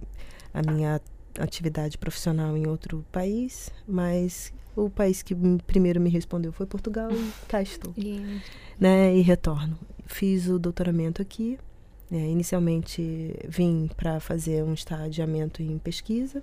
a 0.52 0.62
minha 0.62 1.00
atividade 1.38 1.96
profissional 1.98 2.56
em 2.56 2.66
outro 2.66 3.04
país, 3.10 3.70
mas 3.86 4.52
o 4.76 4.88
país 4.88 5.22
que 5.22 5.34
primeiro 5.66 6.00
me 6.00 6.10
respondeu 6.10 6.52
foi 6.52 6.66
Portugal 6.66 7.10
e 7.10 7.32
cá 7.48 7.60
estou. 7.60 7.92
Yeah. 7.96 8.40
Né, 8.78 9.16
e 9.16 9.20
retorno. 9.20 9.78
Fiz 10.06 10.48
o 10.48 10.58
doutoramento 10.58 11.20
aqui. 11.20 11.58
Né, 12.10 12.26
inicialmente 12.28 13.34
vim 13.46 13.90
para 13.96 14.18
fazer 14.18 14.62
um 14.64 14.72
estadiamento 14.72 15.62
em 15.62 15.76
pesquisa 15.78 16.42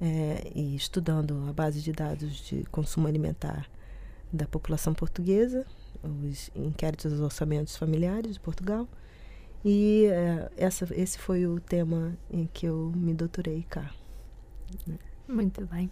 é, 0.00 0.52
e 0.54 0.76
estudando 0.76 1.44
a 1.48 1.52
base 1.52 1.80
de 1.80 1.92
dados 1.92 2.36
de 2.46 2.62
consumo 2.70 3.08
alimentar 3.08 3.68
da 4.32 4.46
população 4.46 4.94
portuguesa, 4.94 5.66
os 6.04 6.50
inquéritos 6.54 7.10
dos 7.10 7.20
orçamentos 7.20 7.76
familiares 7.76 8.34
de 8.34 8.40
Portugal. 8.40 8.86
E 9.64 10.06
é, 10.06 10.50
essa, 10.56 10.86
esse 10.94 11.18
foi 11.18 11.46
o 11.46 11.58
tema 11.58 12.16
em 12.30 12.46
que 12.46 12.66
eu 12.66 12.92
me 12.94 13.12
doutorei 13.14 13.64
cá. 13.68 13.90
Muito 15.28 15.66
bem. 15.66 15.90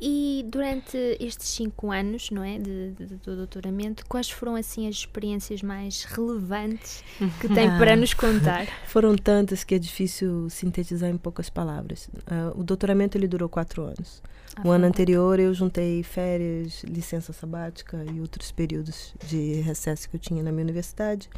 E 0.00 0.46
durante 0.48 0.96
estes 1.20 1.48
cinco 1.48 1.90
anos, 1.90 2.30
não 2.30 2.42
é, 2.42 2.58
de, 2.58 2.92
de, 2.92 3.04
do 3.16 3.36
doutoramento, 3.36 4.06
quais 4.06 4.30
foram 4.30 4.54
assim 4.54 4.88
as 4.88 4.96
experiências 4.96 5.62
mais 5.62 6.04
relevantes 6.04 7.04
que 7.38 7.48
tem 7.48 7.68
para 7.76 7.94
nos 7.94 8.14
contar? 8.14 8.66
Foram 8.86 9.14
tantas 9.14 9.62
que 9.62 9.74
é 9.74 9.78
difícil 9.78 10.48
sintetizar 10.48 11.10
em 11.10 11.18
poucas 11.18 11.50
palavras. 11.50 12.06
Uh, 12.06 12.58
o 12.58 12.64
doutoramento 12.64 13.18
ele 13.18 13.28
durou 13.28 13.46
quatro 13.46 13.82
anos. 13.82 14.22
Ah, 14.56 14.62
o 14.64 14.70
ano 14.70 14.86
anterior 14.86 15.38
eu 15.38 15.52
juntei 15.52 16.02
férias, 16.02 16.82
licença 16.84 17.34
sabática 17.34 18.02
e 18.10 18.20
outros 18.20 18.50
períodos 18.50 19.14
de 19.26 19.60
recesso 19.60 20.08
que 20.08 20.16
eu 20.16 20.20
tinha 20.20 20.42
na 20.42 20.50
minha 20.50 20.64
universidade 20.64 21.28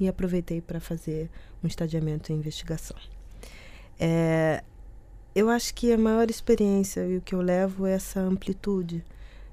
e 0.00 0.08
aproveitei 0.08 0.60
para 0.60 0.80
fazer 0.80 1.30
um 1.62 1.68
estadiamento 1.68 2.32
em 2.32 2.36
investigação. 2.36 2.96
É, 3.98 4.62
eu 5.38 5.48
acho 5.48 5.72
que 5.72 5.92
a 5.92 5.96
maior 5.96 6.28
experiência 6.28 7.06
e 7.06 7.16
o 7.16 7.20
que 7.20 7.32
eu 7.32 7.40
levo 7.40 7.86
é 7.86 7.92
essa 7.92 8.18
amplitude. 8.18 9.04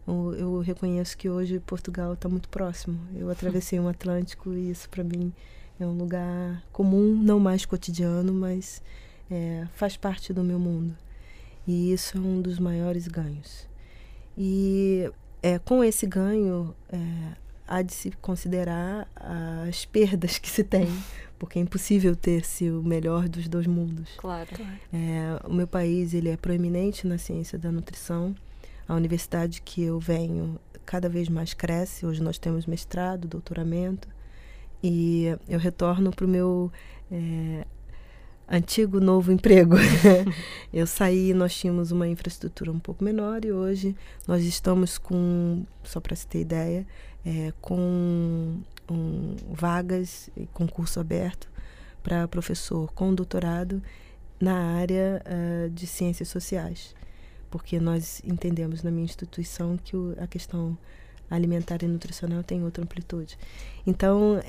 Eu, 0.08 0.34
eu 0.36 0.60
reconheço 0.60 1.16
que 1.16 1.30
hoje 1.30 1.60
Portugal 1.60 2.14
está 2.14 2.28
muito 2.28 2.50
próximo. 2.50 3.00
Eu 3.16 3.30
atravessei 3.30 3.80
um 3.80 3.88
Atlântico 3.88 4.52
e 4.52 4.72
isso 4.72 4.90
para 4.90 5.04
mim 5.04 5.32
é 5.80 5.86
um 5.86 5.96
lugar 5.96 6.64
comum, 6.72 7.14
não 7.16 7.40
mais 7.40 7.68
cotidiano, 7.68 8.34
mas 8.34 8.82
é, 9.30 9.68
faz 9.76 9.96
parte 9.96 10.34
do 10.34 10.44
meu 10.44 10.58
mundo. 10.58 10.96
E 11.68 11.94
isso 11.94 12.18
é 12.18 12.20
um 12.20 12.42
dos 12.42 12.58
maiores 12.58 13.08
ganhos. 13.08 13.68
E 14.36 15.12
é, 15.44 15.60
com 15.60 15.84
esse 15.84 16.08
ganho, 16.08 16.76
é, 16.90 16.98
há 17.68 17.82
de 17.82 17.94
se 17.94 18.12
considerar 18.22 19.08
as 19.68 19.86
perdas 19.86 20.38
que 20.38 20.50
se 20.50 20.64
tem 20.64 20.88
porque 21.38 21.60
é 21.60 21.62
impossível 21.62 22.16
ter-se 22.16 22.70
o 22.70 22.82
melhor 22.82 23.28
dos 23.28 23.48
dois 23.48 23.68
mundos. 23.68 24.10
Claro. 24.18 24.50
É, 24.94 25.40
o 25.48 25.54
meu 25.54 25.68
país 25.68 26.14
ele 26.14 26.30
é 26.30 26.38
proeminente 26.38 27.06
na 27.06 27.18
ciência 27.18 27.58
da 27.58 27.72
nutrição. 27.72 28.36
A 28.88 28.96
universidade 28.96 29.62
que 29.62 29.84
eu 29.84 30.00
venho 30.00 30.60
cada 30.86 31.10
vez 31.10 31.28
mais 31.28 31.54
cresce. 31.54 32.06
Hoje 32.06 32.22
nós 32.22 32.38
temos 32.38 32.66
mestrado, 32.66 33.28
doutoramento. 33.28 34.08
E 34.82 35.26
eu 35.48 35.60
retorno 35.60 36.12
para 36.12 36.26
o 36.26 36.30
meu 36.30 36.72
é, 37.12 37.66
antigo 38.48 39.00
novo 39.00 39.32
emprego. 39.32 39.76
eu 40.72 40.88
saí, 40.88 41.34
nós 41.34 41.56
tínhamos 41.56 41.92
uma 41.92 42.08
infraestrutura 42.08 42.72
um 42.72 42.80
pouco 42.80 43.04
menor 43.04 43.44
e 43.44 43.52
hoje 43.52 43.96
nós 44.28 44.44
estamos 44.44 44.98
com, 44.98 45.66
só 45.84 46.00
para 46.00 46.16
se 46.16 46.28
ter 46.28 46.42
ideia, 46.42 46.86
é, 47.26 47.52
com 47.62 48.58
um, 48.90 49.36
vagas 49.52 50.30
e 50.38 50.46
concurso 50.48 51.00
aberto 51.00 51.50
para 52.04 52.28
professor 52.28 52.92
com 52.94 53.14
doutorado 53.14 53.82
na 54.40 54.78
área 54.78 55.24
uh, 55.26 55.70
de 55.70 55.88
ciências 55.88 56.28
sociais, 56.30 56.94
porque 57.50 57.80
nós 57.80 58.22
entendemos 58.24 58.84
na 58.84 58.92
minha 58.92 59.06
instituição 59.06 59.78
que 59.78 59.96
o, 59.96 60.16
a 60.20 60.28
questão 60.28 60.78
alimentar 61.30 61.82
e 61.82 61.88
nutricional 61.88 62.44
tem 62.44 62.64
outra 62.64 62.84
amplitude. 62.84 63.38
Então, 63.88 64.40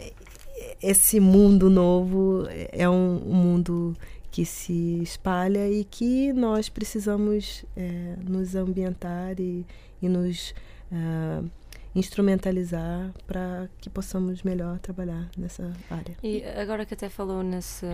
esse 0.83 1.19
mundo 1.21 1.71
novo 1.71 2.45
é 2.73 2.89
um, 2.89 3.23
um 3.27 3.35
mundo 3.35 3.97
que 4.31 4.45
se 4.45 5.01
espalha 5.03 5.71
e 5.71 5.85
que 5.85 6.33
nós 6.33 6.69
precisamos 6.69 7.65
é, 7.75 8.17
nos 8.23 8.55
ambientar 8.55 9.41
e, 9.41 9.65
e 10.03 10.09
nos 10.09 10.55
uh, 10.93 11.49
instrumentalizar 11.97 13.11
para 13.27 13.69
que 13.81 13.89
possamos 13.89 14.43
melhor 14.43 14.79
trabalhar 14.79 15.31
nessa 15.37 15.73
área. 15.91 16.17
E 16.23 16.45
agora 16.45 16.85
que 16.85 16.93
até 16.93 17.09
falou 17.09 17.43
nesse, 17.43 17.87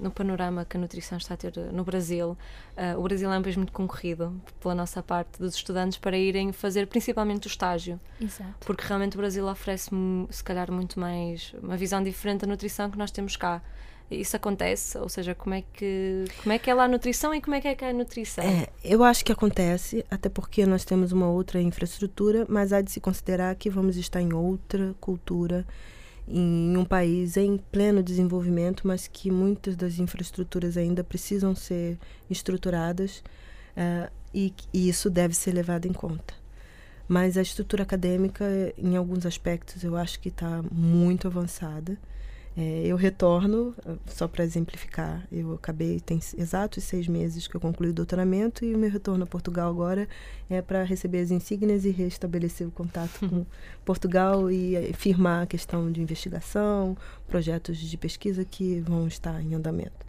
no 0.00 0.10
panorama 0.10 0.64
que 0.64 0.78
a 0.78 0.80
nutrição 0.80 1.18
está 1.18 1.34
a 1.34 1.36
ter 1.36 1.54
no 1.70 1.84
Brasil, 1.84 2.30
uh, 2.76 2.98
o 2.98 3.02
Brasil 3.02 3.30
é 3.30 3.38
um 3.38 3.42
país 3.42 3.56
muito 3.56 3.72
concorrido 3.72 4.40
pela 4.60 4.74
nossa 4.74 5.02
parte 5.02 5.38
dos 5.38 5.54
estudantes 5.54 5.98
para 5.98 6.16
irem 6.16 6.52
fazer 6.52 6.86
principalmente 6.86 7.46
o 7.46 7.48
estágio. 7.48 8.00
Exato. 8.18 8.66
Porque 8.66 8.82
realmente 8.86 9.14
o 9.14 9.18
Brasil 9.18 9.46
oferece 9.46 9.90
se 10.30 10.42
calhar 10.42 10.72
muito 10.72 10.98
mais 10.98 11.54
uma 11.62 11.76
visão 11.76 12.02
diferente 12.02 12.40
da 12.40 12.46
nutrição 12.46 12.90
que 12.90 12.96
nós 12.96 13.10
temos 13.10 13.36
cá 13.36 13.62
isso 14.10 14.36
acontece? 14.36 14.98
Ou 14.98 15.08
seja, 15.08 15.34
como 15.34 15.54
é 15.54 15.62
que 15.62 16.24
como 16.42 16.52
é 16.52 16.58
que 16.58 16.68
é 16.68 16.74
lá 16.74 16.84
a 16.84 16.88
nutrição 16.88 17.34
e 17.34 17.40
como 17.40 17.54
é 17.54 17.60
que 17.60 17.68
é 17.68 17.76
é 17.80 17.90
a 17.90 17.92
nutrição? 17.92 18.44
É, 18.44 18.68
eu 18.84 19.04
acho 19.04 19.24
que 19.24 19.32
acontece, 19.32 20.04
até 20.10 20.28
porque 20.28 20.66
nós 20.66 20.84
temos 20.84 21.12
uma 21.12 21.28
outra 21.28 21.60
infraestrutura, 21.60 22.44
mas 22.48 22.72
há 22.72 22.80
de 22.80 22.90
se 22.90 23.00
considerar 23.00 23.54
que 23.54 23.70
vamos 23.70 23.96
estar 23.96 24.20
em 24.20 24.32
outra 24.32 24.94
cultura, 25.00 25.64
em 26.26 26.76
um 26.76 26.84
país 26.84 27.36
em 27.36 27.56
pleno 27.56 28.02
desenvolvimento, 28.02 28.86
mas 28.86 29.06
que 29.06 29.30
muitas 29.30 29.76
das 29.76 29.98
infraestruturas 29.98 30.76
ainda 30.76 31.04
precisam 31.04 31.54
ser 31.54 31.98
estruturadas 32.28 33.22
uh, 33.76 34.10
e, 34.34 34.52
e 34.72 34.88
isso 34.88 35.08
deve 35.10 35.34
ser 35.34 35.52
levado 35.52 35.86
em 35.86 35.92
conta. 35.92 36.34
Mas 37.08 37.36
a 37.36 37.42
estrutura 37.42 37.82
acadêmica, 37.82 38.44
em 38.78 38.96
alguns 38.96 39.26
aspectos, 39.26 39.82
eu 39.82 39.96
acho 39.96 40.20
que 40.20 40.28
está 40.28 40.62
muito 40.70 41.26
avançada. 41.26 41.98
É, 42.56 42.82
eu 42.84 42.96
retorno, 42.96 43.74
só 44.06 44.26
para 44.26 44.44
exemplificar, 44.44 45.24
eu 45.30 45.54
acabei, 45.54 46.00
tem 46.00 46.18
exatos 46.36 46.82
seis 46.82 47.06
meses 47.06 47.46
que 47.46 47.54
eu 47.54 47.60
concluí 47.60 47.90
o 47.90 47.92
doutoramento 47.92 48.64
e 48.64 48.74
o 48.74 48.78
meu 48.78 48.90
retorno 48.90 49.22
a 49.22 49.26
Portugal 49.26 49.70
agora 49.70 50.08
é 50.48 50.60
para 50.60 50.82
receber 50.82 51.20
as 51.20 51.30
insígnias 51.30 51.84
e 51.84 51.90
restabelecer 51.90 52.66
o 52.66 52.72
contato 52.72 53.20
com 53.20 53.46
Portugal 53.84 54.50
e 54.50 54.74
eh, 54.74 54.92
firmar 54.92 55.44
a 55.44 55.46
questão 55.46 55.92
de 55.92 56.02
investigação, 56.02 56.96
projetos 57.28 57.78
de 57.78 57.96
pesquisa 57.96 58.44
que 58.44 58.80
vão 58.80 59.06
estar 59.06 59.40
em 59.40 59.54
andamento. 59.54 60.04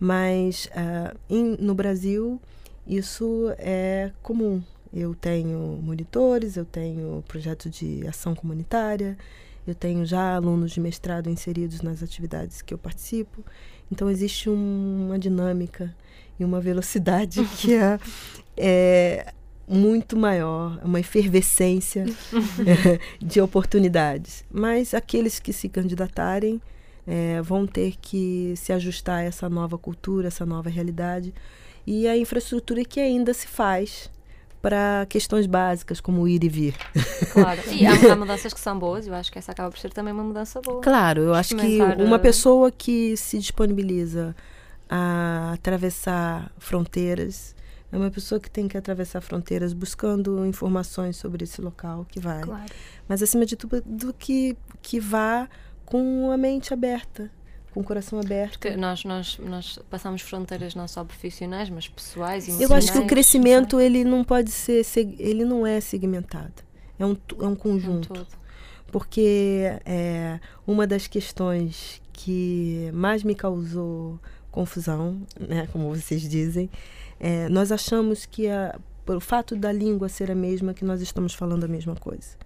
Mas 0.00 0.66
uh, 0.66 1.16
em, 1.30 1.56
no 1.60 1.76
Brasil, 1.76 2.40
isso 2.84 3.54
é 3.56 4.10
comum. 4.20 4.60
Eu 4.92 5.14
tenho 5.14 5.78
monitores, 5.80 6.56
eu 6.56 6.64
tenho 6.64 7.22
projeto 7.28 7.70
de 7.70 8.04
ação 8.06 8.34
comunitária, 8.34 9.16
eu 9.66 9.74
tenho 9.74 10.04
já 10.04 10.34
alunos 10.34 10.72
de 10.72 10.80
mestrado 10.80 11.30
inseridos 11.30 11.82
nas 11.82 12.02
atividades 12.02 12.62
que 12.62 12.74
eu 12.74 12.78
participo. 12.78 13.44
Então, 13.90 14.10
existe 14.10 14.50
um, 14.50 15.06
uma 15.06 15.18
dinâmica 15.18 15.94
e 16.38 16.44
uma 16.44 16.60
velocidade 16.60 17.44
que 17.58 17.74
é, 17.74 17.98
é 18.56 19.32
muito 19.68 20.16
maior, 20.16 20.80
uma 20.84 21.00
efervescência 21.00 22.04
de 23.20 23.40
oportunidades. 23.40 24.44
Mas 24.50 24.94
aqueles 24.94 25.38
que 25.38 25.52
se 25.52 25.68
candidatarem 25.68 26.60
é, 27.06 27.40
vão 27.42 27.66
ter 27.66 27.94
que 28.00 28.54
se 28.56 28.72
ajustar 28.72 29.20
a 29.20 29.22
essa 29.22 29.48
nova 29.48 29.78
cultura, 29.78 30.28
essa 30.28 30.46
nova 30.46 30.68
realidade 30.68 31.32
e 31.86 32.06
a 32.06 32.16
infraestrutura 32.16 32.84
que 32.84 33.00
ainda 33.00 33.34
se 33.34 33.46
faz 33.46 34.10
para 34.62 35.04
questões 35.08 35.44
básicas 35.46 36.00
como 36.00 36.26
ir 36.28 36.44
e 36.44 36.48
vir. 36.48 36.76
Claro, 37.32 37.60
e 37.68 37.84
há, 37.84 37.92
há, 38.12 38.16
mudanças 38.16 38.54
que 38.54 38.60
são 38.60 38.78
boas, 38.78 39.08
eu 39.08 39.14
acho 39.14 39.30
que 39.30 39.38
essa 39.38 39.50
acaba 39.50 39.68
por 39.68 39.78
ser 39.78 39.92
também 39.92 40.14
uma 40.14 40.22
mudança 40.22 40.60
boa. 40.62 40.80
Claro, 40.80 41.22
eu 41.22 41.34
acho 41.34 41.56
que 41.56 41.80
uma 41.98 42.18
pessoa 42.18 42.70
que 42.70 43.16
se 43.16 43.38
disponibiliza 43.38 44.34
a 44.88 45.52
atravessar 45.54 46.52
fronteiras 46.58 47.56
É 47.90 47.96
uma 47.96 48.10
pessoa 48.10 48.38
que 48.38 48.50
tem 48.50 48.68
que 48.68 48.76
atravessar 48.76 49.20
fronteiras 49.20 49.72
buscando 49.72 50.46
informações 50.46 51.16
sobre 51.16 51.44
esse 51.44 51.60
local 51.60 52.06
que 52.08 52.20
vai. 52.20 52.42
Claro. 52.42 52.72
Mas 53.08 53.22
acima 53.22 53.44
de 53.44 53.56
tudo, 53.56 53.82
do 53.84 54.14
que 54.14 54.56
que 54.80 55.00
vá 55.00 55.48
com 55.84 56.30
a 56.30 56.36
mente 56.36 56.72
aberta, 56.72 57.30
com 57.72 57.80
o 57.80 57.84
coração 57.84 58.18
aberto. 58.20 58.58
Porque 58.58 58.76
nós, 58.76 59.04
nós, 59.04 59.38
nós 59.38 59.78
passamos 59.90 60.22
fronteiras 60.22 60.74
não 60.74 60.86
só 60.86 61.02
profissionais, 61.04 61.70
mas 61.70 61.88
pessoais 61.88 62.46
e 62.48 62.50
Eu 62.50 62.72
acho 62.74 62.92
que 62.92 62.98
o 62.98 63.02
emocionais. 63.02 63.08
crescimento 63.08 63.80
ele 63.80 64.04
não 64.04 64.22
pode 64.24 64.50
ser, 64.50 64.82
ele 65.18 65.44
não 65.44 65.66
é 65.66 65.80
segmentado. 65.80 66.52
É 66.98 67.06
um, 67.06 67.16
é 67.40 67.44
um 67.44 67.52
Um 67.52 67.56
conjunto. 67.56 68.08
todo. 68.08 68.26
porque 68.90 69.64
é, 69.86 70.38
uma 70.66 70.86
das 70.86 71.06
questões 71.06 72.00
que 72.12 72.90
mais 72.92 73.24
me 73.24 73.34
causou 73.34 74.20
confusão, 74.50 75.22
né, 75.40 75.66
como 75.72 75.88
vocês 75.94 76.20
dizem, 76.28 76.68
é, 77.18 77.48
nós 77.48 77.72
achamos 77.72 78.26
que 78.26 78.48
a, 78.48 78.78
pelo 79.06 79.18
fato 79.20 79.56
da 79.56 79.72
língua 79.72 80.08
ser 80.10 80.30
a 80.30 80.34
mesma, 80.34 80.74
que 80.74 80.84
nós 80.84 81.00
estamos 81.00 81.32
falando 81.34 81.64
a 81.64 81.68
mesma 81.68 81.96
coisa. 81.96 82.36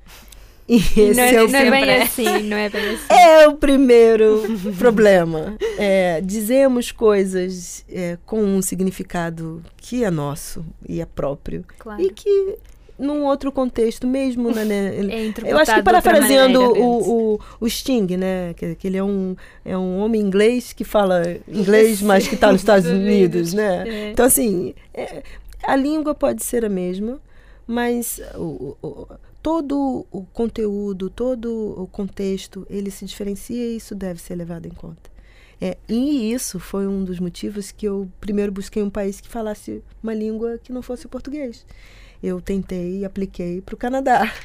E 0.68 0.76
esse 0.76 1.14
não 1.14 1.23
é, 1.23 1.35
é, 1.35 1.42
o 1.42 1.49
não 1.49 1.58
é 1.58 1.70
bem 1.70 2.02
assim, 2.02 2.42
não 2.42 2.56
é 2.56 2.68
bem 2.68 2.94
assim. 2.94 3.06
é 3.08 3.49
o 3.49 3.54
primeiro 3.54 4.42
problema. 4.78 5.56
É, 5.78 6.20
dizemos 6.20 6.90
coisas 6.90 7.85
é, 7.88 8.18
com 8.26 8.42
um 8.42 8.61
significado 8.61 9.62
que 9.76 10.02
é 10.02 10.11
nosso 10.11 10.64
e 10.88 11.00
é 11.00 11.06
próprio. 11.06 11.64
Claro. 11.78 12.02
E 12.02 12.11
que, 12.11 12.56
num 12.99 13.25
outro 13.25 13.52
contexto, 13.52 14.08
mesmo 14.08 14.50
na, 14.50 14.64
né, 14.64 14.96
É 15.44 15.52
eu 15.52 15.58
acho 15.58 15.73
que 15.73 15.82
parafraseando 15.82 16.61
o, 16.61 17.35
o, 17.35 17.40
o 17.61 17.70
Sting, 17.70 18.16
né? 18.16 18.52
Que, 18.54 18.75
que 18.75 18.88
ele 18.88 18.96
é 18.96 19.04
um, 19.04 19.37
é 19.64 19.78
um 19.78 20.00
homem 20.00 20.20
inglês 20.20 20.73
que 20.73 20.82
fala 20.82 21.23
inglês, 21.46 22.02
mas 22.02 22.26
que 22.26 22.35
está 22.35 22.50
nos 22.50 22.62
Estados 22.62 22.90
Unidos, 22.90 23.54
né? 23.54 23.85
É. 23.87 24.11
Então, 24.11 24.26
assim, 24.26 24.75
é, 24.92 25.23
a 25.62 25.76
língua 25.76 26.14
pode 26.14 26.42
ser 26.44 26.64
a 26.64 26.68
mesma, 26.68 27.20
mas 27.66 28.20
o, 28.35 28.76
o- 28.82 29.06
todo 29.42 30.06
o 30.11 30.23
conteúdo, 30.32 31.08
todo 31.11 31.75
o 31.80 31.87
contexto, 31.87 32.66
ele 32.70 32.90
se 32.90 33.04
diferencia 33.04 33.64
e 33.64 33.76
isso 33.76 33.94
deve 33.94 34.20
ser 34.20 34.35
levado 34.35 34.66
em 34.66 34.70
conta. 34.70 35.11
É, 35.61 35.76
e 35.88 36.32
isso 36.32 36.61
foi 36.61 36.87
um 36.87 37.02
dos 37.02 37.18
motivos 37.18 37.70
que 37.73 37.87
eu 37.87 38.08
primeiro 38.20 38.52
busquei 38.52 38.82
um 38.82 38.90
país 38.90 39.20
que 39.20 39.28
falasse 39.28 39.82
uma 40.02 40.12
língua 40.12 40.58
que 40.62 40.70
não 40.73 40.82
fosse 40.82 41.06
o 41.06 41.08
português. 41.08 41.64
Eu 42.23 42.40
tentei 42.40 42.99
e 43.00 43.04
apliquei 43.04 43.61
para 43.61 43.75
o 43.75 43.78
Canadá. 43.78 44.32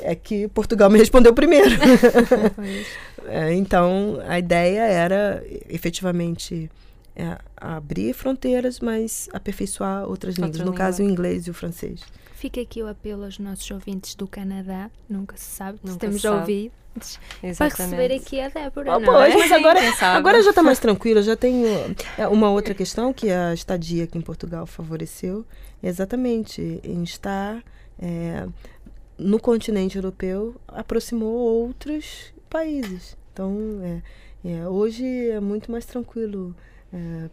É 0.00 0.14
que 0.14 0.46
Portugal 0.46 0.88
me 0.88 0.96
respondeu 0.96 1.34
primeiro. 1.34 1.70
É, 3.26 3.52
então, 3.54 4.20
a 4.28 4.38
ideia 4.38 4.82
era 4.82 5.44
efetivamente 5.68 6.70
é, 7.16 7.36
abrir 7.56 8.12
fronteiras, 8.14 8.78
mas 8.78 9.28
aperfeiçoar 9.32 10.08
outras 10.08 10.36
línguas. 10.36 10.52
Outra 10.60 10.64
No 10.70 10.72
caso, 10.72 10.98
o 11.02 11.06
língua. 11.06 11.12
inglês 11.12 11.46
e 11.46 11.50
o 11.50 11.54
francês. 11.54 12.00
Fica 12.36 12.60
aqui 12.60 12.82
o 12.82 12.86
apelo 12.88 13.24
aos 13.24 13.38
nossos 13.38 13.68
ouvintes 13.70 14.14
do 14.14 14.28
Canadá, 14.28 14.90
nunca 15.08 15.36
se 15.38 15.44
sabe, 15.44 15.78
se 15.78 15.86
Nunca 15.86 15.98
temos 16.00 16.20
sabe. 16.20 16.70
para 17.40 17.48
Exatamente. 17.48 17.82
receber 17.96 18.14
aqui 18.14 18.40
a 18.40 18.48
Débora, 18.50 18.92
Ah, 18.94 18.98
não 18.98 19.06
pois, 19.06 19.34
é? 19.34 19.38
mas 19.38 19.52
agora, 19.52 19.80
agora 20.14 20.42
já 20.42 20.50
está 20.50 20.62
mais 20.62 20.78
tranquilo. 20.80 21.22
Já 21.22 21.34
tenho 21.34 21.66
é, 22.18 22.28
uma 22.28 22.50
outra 22.50 22.74
questão 22.74 23.10
que 23.10 23.30
a 23.30 23.54
estadia 23.54 24.04
aqui 24.04 24.18
em 24.18 24.20
Portugal 24.20 24.66
favoreceu. 24.66 25.46
Exatamente, 25.82 26.78
em 26.84 27.02
estar 27.02 27.62
é, 27.98 28.46
no 29.16 29.40
continente 29.40 29.96
europeu, 29.96 30.54
aproximou 30.68 31.32
outros 31.32 32.34
países. 32.50 33.16
Então, 33.32 33.56
é, 34.44 34.50
é, 34.50 34.68
hoje 34.68 35.30
é 35.30 35.40
muito 35.40 35.72
mais 35.72 35.86
tranquilo 35.86 36.54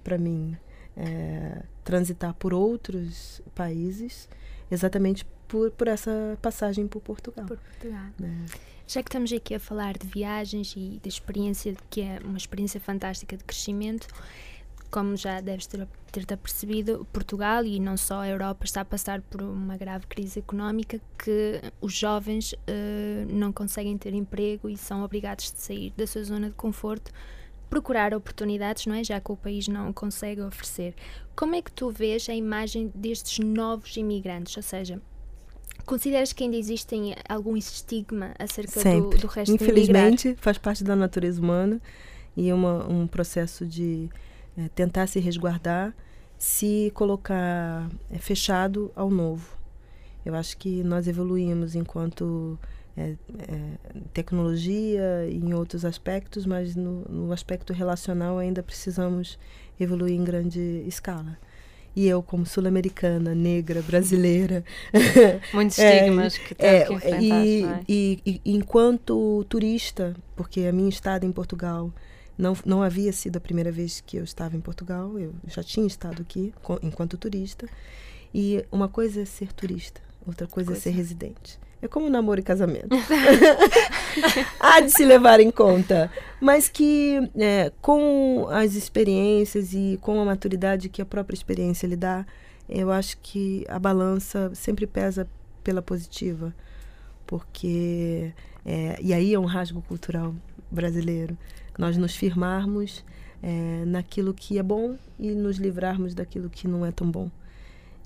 para 0.03 0.17
mim 0.17 0.57
é, 0.97 1.61
transitar 1.83 2.33
por 2.33 2.53
outros 2.53 3.41
países, 3.55 4.27
exatamente 4.73 5.25
por, 5.47 5.71
por 5.71 5.87
essa 5.87 6.37
passagem 6.41 6.87
por 6.87 7.01
Portugal. 7.01 7.45
Por 7.45 7.57
Portugal. 7.57 8.07
né? 8.19 8.45
Já 8.87 9.01
que 9.01 9.09
estamos 9.09 9.31
aqui 9.31 9.55
a 9.55 9.59
falar 9.59 9.97
de 9.97 10.05
viagens 10.07 10.73
e 10.75 10.99
de 11.01 11.07
experiência, 11.07 11.73
que 11.89 12.01
é 12.01 12.19
uma 12.23 12.37
experiência 12.37 12.79
fantástica 12.79 13.37
de 13.37 13.43
crescimento, 13.43 14.07
como 14.91 15.17
já 15.17 15.41
deves 15.41 15.65
ter, 15.65 15.87
ter 16.11 16.37
percebido, 16.37 17.07
Portugal 17.11 17.65
e 17.65 17.79
não 17.79 17.97
só 17.97 18.21
a 18.21 18.27
Europa 18.27 18.65
está 18.65 18.81
a 18.81 18.85
passar 18.85 19.21
por 19.21 19.41
uma 19.41 19.75
grave 19.75 20.05
crise 20.05 20.37
económica 20.37 20.99
que 21.17 21.61
os 21.81 21.93
jovens 21.93 22.53
eh, 22.67 23.25
não 23.29 23.51
conseguem 23.51 23.97
ter 23.97 24.13
emprego 24.13 24.69
e 24.69 24.77
são 24.77 25.03
obrigados 25.03 25.51
de 25.51 25.59
sair 25.59 25.93
da 25.97 26.05
sua 26.05 26.23
zona 26.23 26.49
de 26.49 26.55
conforto, 26.55 27.11
procurar 27.73 28.13
oportunidades, 28.13 28.85
não 28.85 28.93
é? 28.93 29.03
Já 29.03 29.19
que 29.19 29.31
o 29.31 29.35
país 29.35 29.67
não 29.67 29.91
consegue 29.91 30.41
oferecer. 30.41 30.93
Como 31.35 31.55
é 31.55 31.61
que 31.61 31.71
tu 31.71 31.89
vês 31.89 32.29
a 32.29 32.35
imagem 32.35 32.91
destes 32.93 33.43
novos 33.43 33.97
imigrantes? 33.97 34.55
Ou 34.55 34.63
seja, 34.63 35.01
Consideras 35.85 36.31
que 36.31 36.45
ainda 36.45 36.55
existem 36.55 37.13
algum 37.27 37.57
estigma 37.57 38.33
acerca 38.39 38.71
do, 38.71 38.81
Sempre. 38.81 39.17
do 39.19 39.27
resto 39.27 39.57
de 39.57 39.63
imigrar? 39.63 40.05
Infelizmente, 40.07 40.35
faz 40.39 40.57
parte 40.57 40.81
da 40.81 40.95
natureza 40.95 41.41
humana 41.41 41.81
e 42.37 42.47
é 42.47 42.55
um 42.55 43.05
processo 43.05 43.65
de 43.65 44.07
eh, 44.57 44.69
tentar 44.73 45.07
se 45.07 45.19
resguardar, 45.19 45.93
se 46.37 46.89
colocar 46.93 47.89
eh, 48.09 48.17
fechado 48.17 48.93
ao 48.95 49.09
novo. 49.09 49.57
Eu 50.25 50.35
acho 50.35 50.55
que 50.57 50.83
nós 50.83 51.05
evoluímos 51.05 51.75
enquanto 51.75 52.57
eh, 52.97 53.15
eh, 53.39 53.77
tecnologia 54.13 55.27
e 55.29 55.37
em 55.37 55.53
outros 55.53 55.85
aspectos, 55.85 56.45
mas 56.45 56.75
no, 56.75 57.03
no 57.09 57.31
aspecto 57.33 57.73
relacional 57.73 58.37
ainda 58.37 58.61
precisamos 58.63 59.37
evoluir 59.79 60.13
em 60.15 60.23
grande 60.23 60.83
escala. 60.87 61.37
E 61.95 62.07
eu, 62.07 62.23
como 62.23 62.43
sul-americana, 62.45 63.35
negra, 63.35 63.81
brasileira, 63.83 64.63
Muitos 65.53 65.77
É, 65.77 65.99
estigmas 65.99 66.37
que 66.39 66.53
é, 66.53 66.55
teve 66.55 66.85
que 66.85 66.93
enfrentar, 66.93 67.23
e, 67.23 67.63
é? 67.63 67.83
e- 67.87 68.21
e 68.25 68.41
enquanto 68.55 69.43
turista, 69.47 70.15
porque 70.35 70.61
a 70.61 70.71
minha 70.73 70.89
estada 70.89 71.23
em 71.25 71.31
Portugal 71.31 71.91
não, 72.35 72.57
não 72.65 72.81
havia 72.81 73.13
sido 73.13 73.37
a 73.37 73.39
primeira 73.39 73.71
vez 73.71 74.01
que 74.01 74.17
eu 74.17 74.23
estava 74.23 74.57
em 74.57 74.61
Portugal, 74.61 75.19
eu 75.19 75.33
já 75.47 75.61
tinha 75.63 75.85
estado 75.85 76.21
aqui 76.23 76.51
enquanto 76.81 77.15
turista. 77.17 77.67
E 78.33 78.65
uma 78.71 78.87
coisa 78.89 79.21
é 79.21 79.25
ser 79.25 79.53
turista, 79.53 80.01
outra 80.25 80.47
coisa, 80.47 80.71
é 80.71 80.75
ser 80.75 80.89
residente. 80.91 81.59
É 81.83 81.87
como 81.89 82.09
namoro 82.09 82.39
e 82.39 82.43
casamento. 82.43 82.95
Há 84.57 84.79
de 84.79 84.89
se 84.89 85.03
levar 85.03 85.41
em 85.41 85.51
conta. 85.51 86.09
Mas 86.39 86.69
que 86.69 87.29
é, 87.35 87.73
com 87.81 88.47
as 88.49 88.75
experiências 88.75 89.73
e 89.73 89.99
com 90.01 90.17
a 90.21 90.23
maturidade 90.23 90.87
que 90.87 91.01
a 91.01 91.05
própria 91.05 91.35
experiência 91.35 91.85
lhe 91.85 91.97
dá, 91.97 92.25
eu 92.69 92.89
acho 92.89 93.17
que 93.17 93.65
a 93.67 93.77
balança 93.77 94.49
sempre 94.55 94.87
pesa 94.87 95.27
pela 95.61 95.81
positiva. 95.81 96.55
Porque. 97.27 98.31
é, 98.65 98.97
e 99.01 99.13
aí 99.13 99.33
é 99.33 99.39
um 99.39 99.43
rasgo 99.43 99.81
cultural 99.81 100.33
brasileiro. 100.71 101.37
Nós 101.77 101.97
nos 101.97 102.15
firmarmos 102.15 103.03
é, 103.41 103.83
naquilo 103.85 104.33
que 104.33 104.57
é 104.57 104.63
bom 104.63 104.95
e 105.19 105.31
nos 105.31 105.57
livrarmos 105.57 106.13
daquilo 106.13 106.49
que 106.49 106.65
não 106.65 106.85
é 106.85 106.93
tão 106.93 107.11
bom. 107.11 107.29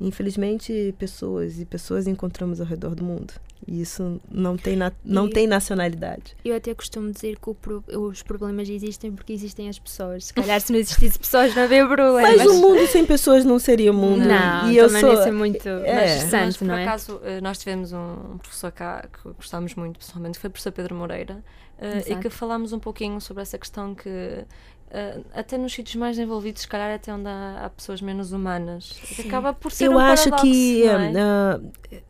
Infelizmente, 0.02 0.96
pessoas 0.98 1.60
e 1.60 1.66
pessoas 1.66 2.08
encontramos 2.08 2.60
ao 2.60 2.66
redor 2.66 2.96
do 2.96 3.04
mundo. 3.04 3.36
E 3.66 3.82
isso 3.82 4.20
não 4.30 4.56
tem, 4.58 4.76
na, 4.76 4.92
não 5.04 5.28
E- 5.28 5.32
tem 5.32 5.48
nacionalidade. 5.48 6.36
Eu 6.44 6.56
até 6.56 6.74
costumo 6.74 7.12
dizer 7.12 7.38
que 7.40 7.50
o 7.50 7.56
pro- 7.56 7.84
os 7.88 8.22
problemas 8.22 8.70
existem 8.70 9.12
porque 9.12 9.34
existem 9.34 9.68
as 9.70 9.80
pessoas. 9.80 10.26
Se 10.26 10.34
calhar 10.34 10.60
se 10.62 10.72
não 10.72 10.80
existisse 10.80 11.18
pessoas 11.18 11.56
não 11.56 11.64
havia 11.64 11.86
problemas. 11.88 12.38
Mas 12.38 12.48
o 12.48 12.62
mundo 12.62 12.86
sem 12.88 13.06
pessoas 13.06 13.44
não 13.46 13.58
seria 13.60 13.92
mundo. 13.92 14.26
Não, 14.26 14.70
e 14.72 14.78
eu 14.78 14.90
sou. 14.90 15.02
não 15.14 15.22
é 15.24 15.32
muito 15.32 15.68
É. 15.68 15.96
Mas, 15.96 16.12
interessante, 16.24 16.58
por 16.60 16.66
não 16.68 16.76
é? 16.76 16.84
acaso, 16.84 17.20
eh, 17.24 17.42
nós 17.42 17.58
tivemos 17.58 17.92
um, 17.94 18.38
professor 18.38 18.72
cá 18.72 19.08
que 19.12 19.30
gostámos 19.34 19.74
muito, 19.76 20.00
pessoalmente, 20.00 20.38
que 20.38 20.42
foi 20.42 20.50
o 20.50 20.52
professor 20.52 20.72
Pedro 20.72 20.96
Moreira, 20.96 21.44
eh, 21.80 21.94
e 21.96 21.98
Exato. 22.00 22.20
que 22.22 22.30
falámos 22.30 22.74
um 22.74 22.80
pouquinho 22.80 23.20
sobre 23.22 23.42
essa 23.44 23.58
questão 23.58 23.94
que, 23.96 24.46
eh, 24.92 25.22
até 25.34 25.58
nos 25.58 25.74
sítios 25.74 25.96
mais 25.96 26.18
envolvidos, 26.18 26.62
se 26.64 26.68
calhar 26.68 26.94
até 26.94 27.14
onde 27.14 27.28
há, 27.28 27.66
há 27.66 27.70
pessoas 27.70 28.02
menos 28.02 28.32
humanas, 28.32 29.00
acaba 29.20 29.54
por 29.54 29.72
ser 29.72 29.86
Eu 29.86 29.94
um 29.94 30.00
acho 30.00 30.30
paradoxo, 30.30 30.46
que 30.52 30.84
não 30.86 31.00
é? 31.00 31.14
ah, 31.22 31.60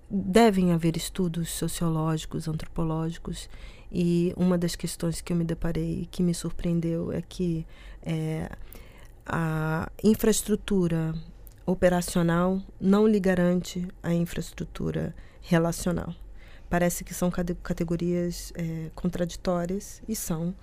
devem 0.10 0.72
haver 0.72 0.96
estudos 0.98 1.50
sociológicos, 1.52 2.48
antropológicos, 2.48 3.50
e 3.92 4.34
uma 4.36 4.58
das 4.58 4.76
questões 4.76 5.22
que 5.22 5.32
eu 5.34 5.38
me 5.38 5.44
deparei 5.46 6.02
e 6.02 6.06
que 6.06 6.22
me 6.22 6.34
surpreendeu 6.34 7.12
é 7.12 7.22
que 7.22 7.66
eh, 8.04 8.50
a 9.26 9.90
infraestrutura 10.04 11.14
operacional 11.66 12.62
não 12.80 13.08
lhe 13.08 13.20
garante 13.20 13.88
a 14.02 14.14
infraestrutura 14.14 15.14
relacional. 15.42 16.14
Parece 16.70 17.04
que 17.04 17.14
são 17.14 17.30
cate- 17.32 17.56
categorias 17.64 18.52
eh, 18.56 18.90
contraditórias 18.96 20.02
e 20.08 20.16
são. 20.16 20.54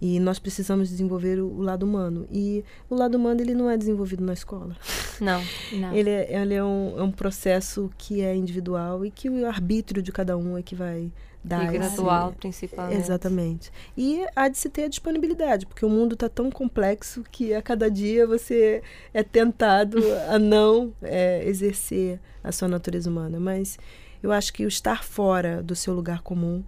E 0.00 0.20
nós 0.20 0.38
precisamos 0.38 0.88
desenvolver 0.88 1.40
o, 1.40 1.46
o, 1.46 1.62
lado 1.62 1.84
humano. 1.84 2.26
E 2.30 2.64
o 2.90 2.94
lado 2.94 3.16
humano 3.16 3.40
ele 3.40 3.54
não 3.54 3.70
é 3.70 3.76
desenvolvido 3.76 4.24
na 4.24 4.32
escola. 4.32 4.76
Não, 5.20 5.40
não. 5.72 5.94
Ele, 5.94 6.10
é, 6.10 6.42
ele 6.42 6.54
é, 6.54 6.64
um, 6.64 6.98
é 6.98 7.02
um 7.04 7.10
processo 7.12 7.88
que 7.96 8.20
é 8.20 8.34
individual 8.34 9.06
e 9.06 9.12
que 9.12 9.30
o 9.30 9.46
arbítrio 9.46 10.02
de 10.02 10.10
cada 10.10 10.36
um 10.36 10.58
é 10.58 10.62
que 10.62 10.74
vai 10.74 11.12
dar. 11.44 11.72
E 11.72 11.78
gradual, 11.78 12.30
esse... 12.30 12.38
principalmente. 12.38 12.96
Exatamente. 12.96 13.72
E 13.96 14.24
há 14.34 14.48
de 14.48 14.58
se 14.58 14.68
ter 14.68 14.84
a 14.84 14.88
disponibilidade, 14.88 15.66
porque 15.66 15.86
o 15.86 15.88
mundo 15.88 16.14
está 16.14 16.28
tão 16.28 16.50
complexo 16.50 17.22
que 17.30 17.54
a 17.54 17.62
cada 17.62 17.88
dia 17.88 18.26
você 18.26 18.82
é 19.12 19.22
tentado 19.22 19.98
a 20.28 20.36
não 20.36 20.92
é, 21.00 21.46
exercer 21.46 22.18
a 22.42 22.50
sua 22.50 22.66
natureza 22.66 23.08
humana. 23.08 23.38
Mas 23.38 23.78
eu 24.22 24.32
acho 24.32 24.52
que 24.52 24.64
o 24.64 24.68
estar 24.68 25.04
fora 25.04 25.62
do 25.62 25.76
seu 25.76 25.94
lugar 25.94 26.22
comum 26.22 26.64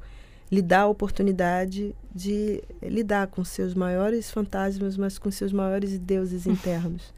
lhe 0.50 0.62
dá 0.62 0.82
a 0.82 0.86
oportunidade 0.86 1.94
de 2.14 2.62
lidar 2.82 3.26
com 3.26 3.44
seus 3.44 3.74
maiores 3.74 4.30
fantasmas, 4.30 4.96
mas 4.96 5.18
com 5.18 5.30
seus 5.30 5.52
maiores 5.52 5.98
deuses 5.98 6.46
internos. 6.46 7.14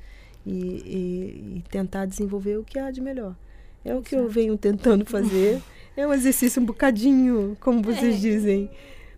E, 0.46 0.50
e, 0.50 1.56
e, 1.58 1.64
tentar 1.70 2.06
desenvolver 2.06 2.56
o 2.56 2.64
que 2.64 2.78
há 2.78 2.90
de 2.90 3.02
melhor. 3.02 3.34
É 3.84 3.94
o 3.94 4.00
que 4.00 4.14
eu 4.14 4.28
venho 4.28 4.56
tentando 4.56 5.04
fazer. 5.04 5.60
É 5.94 6.06
um 6.06 6.12
exercício 6.12 6.62
um 6.62 6.64
bocadinho, 6.64 7.56
como 7.60 7.82
vocês 7.82 8.16
é, 8.16 8.18
dizem, 8.18 8.70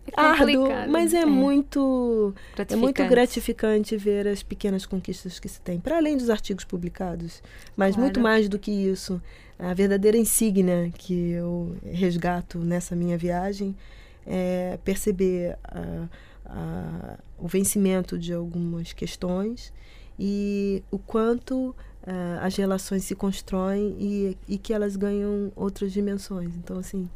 é 0.07 0.19
árduo, 0.19 0.67
mas 0.89 1.13
é, 1.13 1.19
é, 1.19 1.25
muito 1.25 2.33
é 2.57 2.75
muito 2.75 3.05
gratificante 3.05 3.95
ver 3.95 4.27
as 4.27 4.41
pequenas 4.41 4.85
conquistas 4.85 5.39
que 5.39 5.47
se 5.47 5.61
tem, 5.61 5.79
para 5.79 5.97
além 5.97 6.17
dos 6.17 6.29
artigos 6.29 6.65
publicados, 6.65 7.41
mas 7.77 7.95
claro. 7.95 8.01
muito 8.01 8.19
mais 8.19 8.49
do 8.49 8.57
que 8.57 8.71
isso, 8.71 9.21
a 9.59 9.73
verdadeira 9.73 10.17
insígnia 10.17 10.91
que 10.97 11.31
eu 11.31 11.75
resgato 11.85 12.57
nessa 12.57 12.95
minha 12.95 13.17
viagem 13.17 13.75
é 14.25 14.79
perceber 14.83 15.57
a, 15.63 16.07
a, 16.45 17.17
o 17.37 17.47
vencimento 17.47 18.17
de 18.17 18.33
algumas 18.33 18.93
questões 18.93 19.73
e 20.19 20.83
o 20.91 20.99
quanto 20.99 21.69
uh, 22.03 22.39
as 22.41 22.55
relações 22.55 23.03
se 23.03 23.15
constroem 23.15 23.95
e, 23.99 24.37
e 24.47 24.57
que 24.57 24.73
elas 24.73 24.95
ganham 24.95 25.51
outras 25.55 25.91
dimensões. 25.91 26.55
Então, 26.55 26.77
assim, 26.77 27.09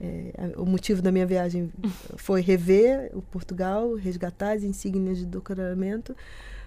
é, 0.00 0.52
o 0.56 0.66
motivo 0.66 1.00
da 1.00 1.10
minha 1.10 1.26
viagem 1.26 1.72
foi 2.16 2.40
rever 2.40 3.10
o 3.14 3.22
Portugal, 3.22 3.94
resgatar 3.94 4.52
as 4.52 4.62
insígnias 4.62 5.18
de 5.18 5.26
doutoramento, 5.26 6.14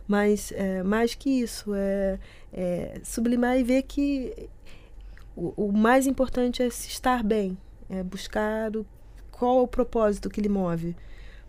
mas 0.08 0.52
é, 0.56 0.82
mais 0.82 1.14
que 1.14 1.30
isso, 1.30 1.74
é, 1.76 2.20
é, 2.52 3.00
sublimar 3.04 3.60
e 3.60 3.64
ver 3.64 3.84
que 3.84 4.50
o, 5.36 5.68
o, 5.68 5.72
mais 5.72 6.08
importante 6.08 6.64
é 6.64 6.68
estar 6.68 7.24
bem, 7.24 7.56
é 7.88 8.02
buscar 8.04 8.76
o, 8.76 8.86
qual 9.40 9.60
é 9.60 9.62
o 9.62 9.68
propósito 9.68 10.30
que 10.30 10.42
lhe 10.42 10.50
move, 10.50 10.98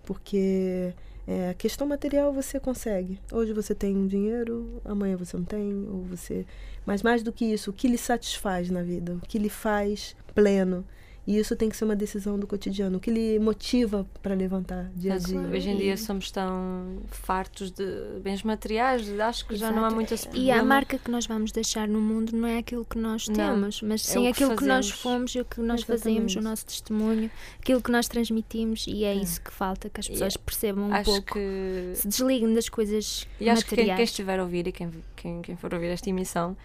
porque 0.05 0.95
é, 1.27 1.51
a 1.51 1.55
questão 1.55 1.89
material 1.89 2.33
você 2.33 2.61
consegue. 2.61 3.19
Hoje 3.33 3.53
você 3.53 3.75
tem 3.75 4.07
dinheiro, 4.07 4.81
amanhã 4.85 5.17
você 5.17 5.37
não 5.37 5.45
tem, 5.45 5.89
ou 5.89 6.05
você. 6.05 6.47
Mas 6.87 7.03
mais 7.03 7.25
do 7.25 7.33
que 7.33 7.45
isso, 7.45 7.71
o 7.71 7.73
que 7.73 7.89
lhe 7.89 7.99
satisfaz 7.99 8.71
na 8.71 8.81
vida, 8.81 9.15
o 9.15 9.21
que 9.27 9.41
lhe 9.41 9.49
faz 9.49 10.15
pleno. 10.33 10.87
E 11.27 11.39
isso 11.39 11.55
tem 11.55 11.69
que 11.69 11.77
ser 11.77 11.85
uma 11.85 11.95
decisão 11.95 12.39
do 12.39 12.47
cotidiano, 12.47 12.97
o 12.97 13.01
que 13.01 13.11
lhe 13.11 13.39
motiva 13.39 14.07
para 14.23 14.35
levantar 14.35 14.91
dia 14.97 15.15
a 15.15 15.19
dia. 15.19 15.39
Hoje 15.39 15.69
em 15.69 15.77
dia 15.77 15.97
somos 15.97 16.31
tão 16.31 16.99
fartos 17.11 17.71
de 17.71 17.85
bens 18.23 18.43
materiais, 18.43 19.09
acho 19.21 19.47
que 19.47 19.55
Exato. 19.55 19.73
já 19.73 19.81
não 19.81 19.87
há 19.87 19.91
muita 19.91 20.15
E 20.33 20.51
a 20.51 20.63
marca 20.65 20.99
que 20.99 21.11
nós 21.11 21.27
vamos 21.27 21.53
deixar 21.53 21.87
no 21.87 22.01
mundo 22.01 22.35
não 22.35 22.49
é 22.49 22.59
aquilo 22.59 22.85
que 22.85 22.99
nós 22.99 23.29
não, 23.29 23.35
temos, 23.35 23.83
mas 23.83 24.09
é 24.09 24.13
sim 24.13 24.27
é 24.27 24.31
aquilo 24.31 24.51
que, 24.51 24.57
que, 24.57 24.65
nós 24.65 24.91
fomos 24.91 25.35
e 25.35 25.41
o 25.41 25.45
que 25.45 25.61
nós 25.61 25.81
Exatamente. 25.81 26.03
fazemos, 26.03 26.37
o 26.37 26.41
nosso 26.41 26.67
testemunho, 26.67 27.31
aquilo 27.61 27.83
que 27.83 27.93
nós 27.93 28.09
transmitimos 28.09 28.87
e 28.87 29.05
é, 29.05 29.15
é. 29.15 29.15
isso 29.15 29.41
que 29.43 29.53
falta, 29.53 29.91
que 29.91 30.01
as 30.01 30.09
pessoas 30.09 30.37
percebam 30.37 30.89
um 30.89 30.95
acho 30.95 31.05
pouco, 31.05 31.35
que... 31.35 31.93
se 31.95 32.09
desliguem 32.09 32.55
das 32.55 32.69
coisas 32.69 33.29
e 33.39 33.45
materiais. 33.45 33.59
acho 33.59 33.67
que 33.67 33.77
quem, 33.77 33.95
quem 33.95 34.05
estiver 34.05 34.41
a 34.41 34.43
ouvir 34.43 34.67
e 34.67 34.73
quem, 34.73 34.91
quem, 35.15 35.43
quem 35.43 35.57
for 35.57 35.73
ouvir 35.75 35.89
esta 35.89 36.09
emissão 36.09 36.57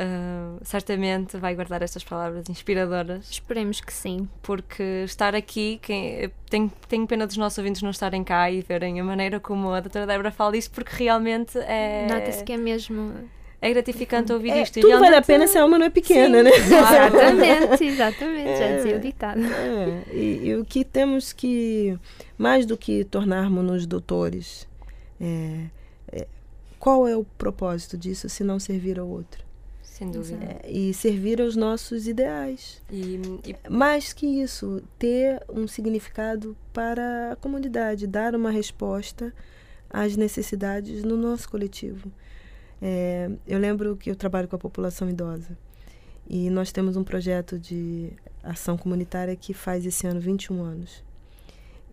Uh, 0.00 0.58
certamente 0.64 1.36
vai 1.36 1.54
guardar 1.54 1.82
estas 1.82 2.02
palavras 2.02 2.48
inspiradoras. 2.48 3.30
Esperemos 3.30 3.82
que 3.82 3.92
sim. 3.92 4.26
Porque 4.40 5.02
estar 5.04 5.34
aqui, 5.34 5.78
quem, 5.82 6.32
tenho, 6.48 6.72
tenho 6.88 7.06
pena 7.06 7.26
dos 7.26 7.36
nossos 7.36 7.58
ouvintes 7.58 7.82
não 7.82 7.90
estarem 7.90 8.24
cá 8.24 8.50
e 8.50 8.62
verem 8.62 8.98
a 8.98 9.04
maneira 9.04 9.38
como 9.38 9.70
a 9.74 9.80
doutora 9.80 10.06
Débora 10.06 10.30
fala 10.30 10.52
disso, 10.52 10.70
porque 10.70 11.04
realmente 11.04 11.58
é. 11.58 12.06
Nota-se 12.08 12.42
que 12.42 12.54
é 12.54 12.56
mesmo. 12.56 13.12
É 13.60 13.68
gratificante 13.68 14.32
ouvir 14.32 14.52
é, 14.52 14.62
isto. 14.62 14.80
Tudo 14.80 14.88
realmente... 14.88 15.10
vale 15.10 15.16
a 15.16 15.22
pena 15.22 15.46
se 15.46 15.58
a 15.58 15.62
alma 15.62 15.78
não 15.78 15.84
é 15.84 15.90
pequena, 15.90 16.38
sim, 16.38 16.44
né? 16.44 16.50
Exatamente, 16.56 17.84
exatamente. 17.84 18.48
É, 18.48 18.56
já 18.56 18.76
dizia 18.76 18.96
o 18.96 19.00
ditado. 19.00 19.40
É, 19.44 20.02
e, 20.14 20.46
e, 20.46 20.56
o 20.56 20.64
que 20.64 20.82
temos 20.82 21.34
que, 21.34 21.98
mais 22.38 22.64
do 22.64 22.74
que 22.74 23.04
tornarmos-nos 23.04 23.84
doutores, 23.84 24.66
é, 25.20 25.66
é, 26.10 26.26
qual 26.78 27.06
é 27.06 27.14
o 27.14 27.22
propósito 27.36 27.98
disso 27.98 28.30
se 28.30 28.42
não 28.42 28.58
servir 28.58 28.98
ao 28.98 29.06
outro? 29.06 29.49
Sem 30.00 30.10
dúvida. 30.10 30.42
É, 30.62 30.70
e 30.70 30.94
servir 30.94 31.42
aos 31.42 31.54
nossos 31.54 32.08
ideais. 32.08 32.80
E, 32.90 33.20
e... 33.44 33.68
Mais 33.68 34.14
que 34.14 34.26
isso, 34.26 34.82
ter 34.98 35.44
um 35.46 35.68
significado 35.68 36.56
para 36.72 37.32
a 37.32 37.36
comunidade, 37.36 38.06
dar 38.06 38.34
uma 38.34 38.50
resposta 38.50 39.30
às 39.90 40.16
necessidades 40.16 41.04
no 41.04 41.18
nosso 41.18 41.50
coletivo. 41.50 42.10
É, 42.80 43.30
eu 43.46 43.58
lembro 43.58 43.94
que 43.94 44.10
eu 44.10 44.16
trabalho 44.16 44.48
com 44.48 44.56
a 44.56 44.58
população 44.58 45.10
idosa 45.10 45.54
e 46.26 46.48
nós 46.48 46.72
temos 46.72 46.96
um 46.96 47.04
projeto 47.04 47.58
de 47.58 48.10
ação 48.42 48.78
comunitária 48.78 49.36
que 49.36 49.52
faz 49.52 49.84
esse 49.84 50.06
ano 50.06 50.18
21 50.18 50.62
anos. 50.62 51.04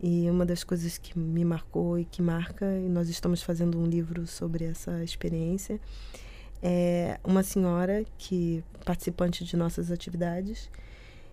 E 0.02 0.30
uma 0.30 0.46
das 0.46 0.64
coisas 0.64 0.98
que 0.98 1.20
me 1.20 1.44
marcou 1.44 2.00
e 2.00 2.06
que 2.06 2.22
marca, 2.22 2.66
e 2.78 2.88
nós 2.88 3.10
estamos 3.10 3.44
fazendo 3.44 3.78
um 3.78 3.86
livro 3.86 4.26
sobre 4.26 4.64
essa 4.64 5.04
experiência, 5.04 5.78
é 6.62 7.20
uma 7.24 7.44
senhora 7.44 8.04
que 8.18 8.64
participante 8.86 9.44
de 9.44 9.56
nossas 9.56 9.92
atividades 9.92 10.70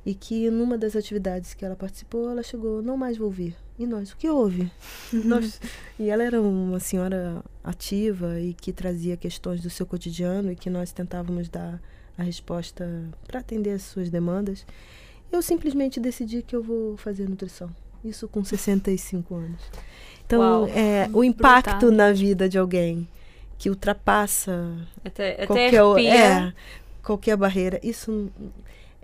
e 0.05 0.15
que 0.15 0.51
numa 0.51 0.77
das 0.77 0.95
atividades 0.95 1.55
que 1.55 1.65
ela 1.65 1.77
participou, 1.77 2.31
ela 2.31 2.43
chegou, 2.43 2.83
não 2.83 2.97
mais 2.97 3.17
vou 3.17 3.31
vir. 3.31 3.57
E 3.79 3.87
nós, 3.87 4.13
o 4.13 4.17
que 4.17 4.29
houve? 4.29 4.71
nós, 5.13 5.61
e 5.99 6.11
ela 6.11 6.23
era 6.23 6.41
uma 6.41 6.79
senhora 6.79 7.43
ativa 7.63 8.39
e 8.39 8.53
que 8.53 8.73
trazia 8.73 9.17
questões 9.17 9.61
do 9.61 9.71
seu 9.71 9.87
cotidiano 9.87 10.53
e 10.53 10.57
que 10.57 10.69
nós 10.69 10.93
tentávamos 10.93 11.49
dar 11.49 11.81
a 12.17 12.23
resposta 12.23 12.87
para 13.27 13.41
atender 13.41 13.71
as 13.71 13.83
suas 13.83 14.11
demandas. 14.11 14.67
Eu 15.33 15.43
simplesmente 15.43 15.99
decidi 15.99 16.43
que 16.43 16.55
eu 16.55 16.63
vou 16.63 16.97
fazer 16.97 17.29
nutrição. 17.29 17.75
Isso 18.05 18.29
com 18.29 18.45
65 18.45 19.35
anos. 19.35 19.61
Então, 20.27 20.67
é, 20.69 21.09
o 21.13 21.25
impacto 21.25 21.87
Brutal. 21.87 21.93
na 21.93 22.13
vida 22.13 22.49
de 22.49 22.59
alguém 22.59 23.09
que 23.59 23.71
ultrapassa 23.71 24.77
até, 25.05 25.47
qualquer, 25.47 25.75
é, 25.75 26.53
qualquer 27.03 27.37
barreira. 27.37 27.81
Isso 27.83 28.31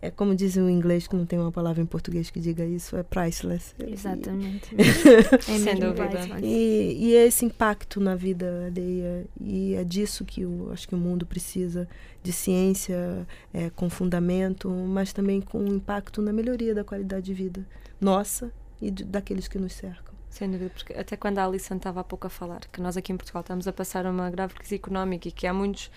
é 0.03 0.11
como 0.11 0.35
dizem 0.35 0.63
o 0.63 0.71
inglês, 0.71 1.07
que 1.07 1.15
não 1.15 1.27
tem 1.27 1.39
uma 1.39 1.53
palavra 1.53 1.83
em 1.83 1.87
português 1.87 2.31
que 2.31 2.41
diga 2.41 2.65
isso, 2.65 2.97
é 2.97 3.03
priceless. 3.03 3.75
Exatamente. 3.79 4.75
é 4.81 5.59
Sem 5.59 5.79
dúvida. 5.79 6.41
E, 6.43 6.97
e 6.99 7.17
é 7.17 7.27
esse 7.27 7.45
impacto 7.45 8.01
na 8.01 8.15
vida 8.15 8.67
alheia, 8.67 9.27
e 9.39 9.75
é 9.75 9.85
disso 9.85 10.25
que 10.25 10.41
eu 10.41 10.71
acho 10.73 10.89
que 10.89 10.95
o 10.95 10.99
mundo 10.99 11.27
precisa, 11.27 11.87
de 12.23 12.33
ciência 12.33 13.27
é, 13.53 13.69
com 13.71 13.91
fundamento, 13.91 14.71
mas 14.71 15.13
também 15.13 15.41
com 15.41 15.67
impacto 15.67 16.23
na 16.23 16.33
melhoria 16.33 16.75
da 16.75 16.83
qualidade 16.83 17.27
de 17.27 17.35
vida 17.35 17.67
nossa 18.01 18.51
e 18.81 18.91
de, 18.91 19.05
daqueles 19.05 19.49
que 19.49 19.59
nos 19.59 19.75
cercam. 19.75 20.10
Sem 20.31 20.49
dúvida, 20.49 20.71
porque 20.71 20.93
até 20.93 21.17
quando 21.17 21.39
a 21.39 21.45
Alison 21.45 21.77
estava 21.77 22.01
há 22.01 22.05
pouco 22.05 22.27
a 22.29 22.31
falar, 22.31 22.61
que 22.73 22.81
nós 22.81 22.97
aqui 22.97 23.13
em 23.13 23.17
Portugal 23.17 23.41
estamos 23.41 23.67
a 23.67 23.73
passar 23.73 24.07
uma 24.07 24.31
grave 24.31 24.55
crise 24.55 24.77
económica 24.77 25.29
e 25.29 25.33
que 25.33 25.45
há 25.45 25.53
muitos 25.53 25.91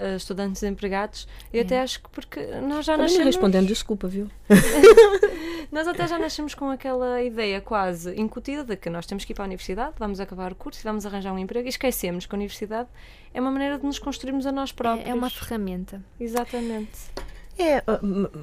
uh, 0.00 0.16
estudantes 0.16 0.62
desempregados, 0.62 1.28
eu 1.52 1.60
é. 1.60 1.64
até 1.64 1.80
acho 1.80 2.02
que 2.02 2.08
porque 2.08 2.40
nós 2.62 2.86
já 2.86 2.96
nascemos... 2.96 3.26
respondendo, 3.26 3.66
desculpa, 3.66 4.08
viu? 4.08 4.30
nós 5.70 5.86
até 5.86 6.08
já 6.08 6.18
nascemos 6.18 6.54
com 6.54 6.70
aquela 6.70 7.22
ideia 7.22 7.60
quase 7.60 8.18
incutida 8.18 8.64
de 8.64 8.74
que 8.74 8.88
nós 8.88 9.04
temos 9.04 9.24
que 9.24 9.32
ir 9.32 9.34
para 9.34 9.44
a 9.44 9.46
universidade, 9.46 9.94
vamos 9.98 10.18
acabar 10.18 10.50
o 10.50 10.54
curso 10.54 10.80
e 10.80 10.84
vamos 10.84 11.04
arranjar 11.04 11.32
um 11.32 11.38
emprego 11.38 11.66
e 11.66 11.70
esquecemos 11.70 12.24
que 12.24 12.34
a 12.34 12.38
universidade 12.38 12.88
é 13.34 13.40
uma 13.40 13.50
maneira 13.50 13.78
de 13.78 13.84
nos 13.84 13.98
construirmos 13.98 14.46
a 14.46 14.52
nós 14.52 14.72
próprios. 14.72 15.06
É, 15.06 15.10
é 15.10 15.14
uma 15.14 15.28
ferramenta. 15.28 16.02
Exatamente. 16.18 17.12
É 17.58 17.82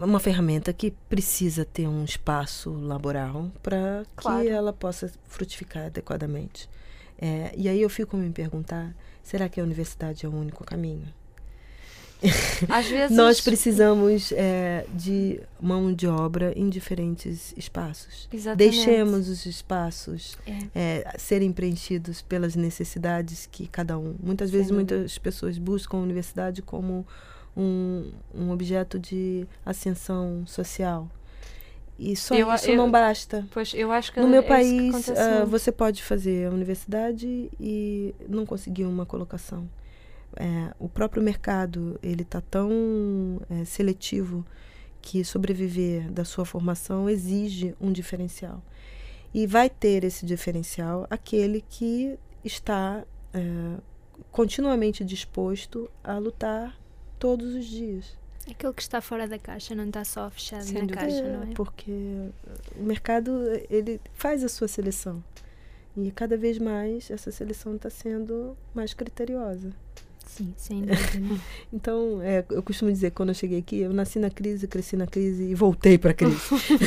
uma 0.03 0.19
ferramenta 0.19 0.71
que 0.71 0.91
precisa 1.09 1.65
ter 1.65 1.87
um 1.87 2.03
espaço 2.05 2.71
laboral 2.71 3.51
para 3.61 4.05
claro. 4.15 4.41
que 4.41 4.49
ela 4.49 4.71
possa 4.71 5.11
frutificar 5.27 5.87
adequadamente. 5.87 6.69
É, 7.19 7.51
e 7.55 7.67
aí 7.67 7.81
eu 7.81 7.89
fico 7.89 8.15
me 8.15 8.31
perguntar: 8.31 8.95
será 9.21 9.49
que 9.49 9.59
a 9.59 9.63
universidade 9.63 10.25
é 10.25 10.29
o 10.29 10.33
único 10.33 10.63
caminho? 10.63 11.07
Às 12.69 12.87
vezes 12.89 13.15
nós 13.15 13.41
precisamos 13.41 14.31
é, 14.31 14.85
de 14.93 15.41
mão 15.59 15.91
de 15.93 16.07
obra 16.07 16.53
em 16.55 16.69
diferentes 16.69 17.53
espaços. 17.57 18.29
Exatamente. 18.31 18.71
Deixemos 18.71 19.27
os 19.27 19.45
espaços 19.45 20.37
é. 20.45 21.03
É, 21.03 21.15
serem 21.17 21.51
preenchidos 21.51 22.21
pelas 22.21 22.55
necessidades 22.55 23.47
que 23.51 23.67
cada 23.67 23.97
um. 23.97 24.15
Muitas 24.21 24.51
vezes 24.51 24.71
muitas 24.71 25.17
pessoas 25.17 25.57
buscam 25.57 25.97
a 25.97 26.01
universidade 26.01 26.61
como 26.61 27.05
um, 27.55 28.11
um 28.33 28.51
objeto 28.51 28.97
de 28.99 29.45
ascensão 29.65 30.43
social. 30.45 31.09
E 31.99 32.15
só 32.15 32.33
Eu 32.33 32.51
isso 32.53 32.69
eu- 32.71 32.77
não 32.77 32.89
basta. 32.89 33.45
Pois, 33.51 33.73
eu 33.75 33.91
acho 33.91 34.11
que 34.11 34.19
No 34.19 34.27
meu 34.27 34.41
é 34.41 34.43
isso 34.43 34.47
que 34.47 34.53
país, 34.53 34.91
muito. 35.07 35.49
você 35.49 35.71
pode 35.71 36.01
fazer 36.03 36.47
a 36.47 36.51
universidade 36.51 37.49
e 37.59 38.15
não 38.27 38.45
conseguir 38.45 38.85
uma 38.85 39.05
colocação. 39.05 39.69
É, 40.35 40.73
o 40.79 40.87
próprio 40.89 41.21
mercado 41.21 41.99
ele 42.01 42.21
está 42.23 42.39
tão 42.41 43.39
é, 43.49 43.65
seletivo 43.65 44.45
que 45.01 45.23
sobreviver 45.25 46.09
da 46.11 46.23
sua 46.23 46.45
formação 46.45 47.09
exige 47.09 47.75
um 47.81 47.91
diferencial. 47.91 48.63
E 49.33 49.45
vai 49.45 49.69
ter 49.69 50.03
esse 50.03 50.25
diferencial 50.25 51.05
aquele 51.09 51.63
que 51.69 52.17
está 52.43 53.03
é, 53.33 53.41
continuamente 54.31 55.03
disposto 55.03 55.89
a 56.03 56.17
lutar 56.17 56.77
todos 57.21 57.53
os 57.53 57.65
dias. 57.65 58.17
Aquele 58.49 58.73
que 58.73 58.81
está 58.81 58.99
fora 58.99 59.27
da 59.27 59.37
caixa 59.37 59.75
não 59.75 59.85
está 59.85 60.03
só 60.03 60.27
fechado 60.31 60.63
Sem 60.63 60.73
na 60.73 60.79
dúvida. 60.81 60.95
caixa, 61.01 61.17
É, 61.19 61.37
não 61.37 61.43
é? 61.43 61.53
Porque 61.53 61.91
o 62.75 62.83
mercado 62.83 63.31
ele 63.69 64.01
faz 64.13 64.43
a 64.43 64.49
sua 64.49 64.67
seleção 64.67 65.23
e 65.95 66.09
cada 66.11 66.35
vez 66.35 66.57
mais 66.57 67.11
essa 67.11 67.31
seleção 67.31 67.75
está 67.75 67.89
sendo 67.91 68.57
mais 68.73 68.95
criteriosa. 68.95 69.69
Sim, 70.25 70.53
sem 70.57 70.81
dúvida. 70.81 71.39
Então, 71.71 72.19
é, 72.23 72.43
eu 72.49 72.63
costumo 72.63 72.91
dizer, 72.91 73.11
quando 73.11 73.29
eu 73.29 73.35
cheguei 73.35 73.59
aqui, 73.59 73.77
eu 73.79 73.93
nasci 73.93 74.17
na 74.17 74.29
crise, 74.31 74.67
cresci 74.67 74.95
na 74.97 75.05
crise 75.05 75.43
e 75.43 75.53
voltei 75.53 75.97
para 75.99 76.11
a 76.11 76.13
crise. 76.13 76.39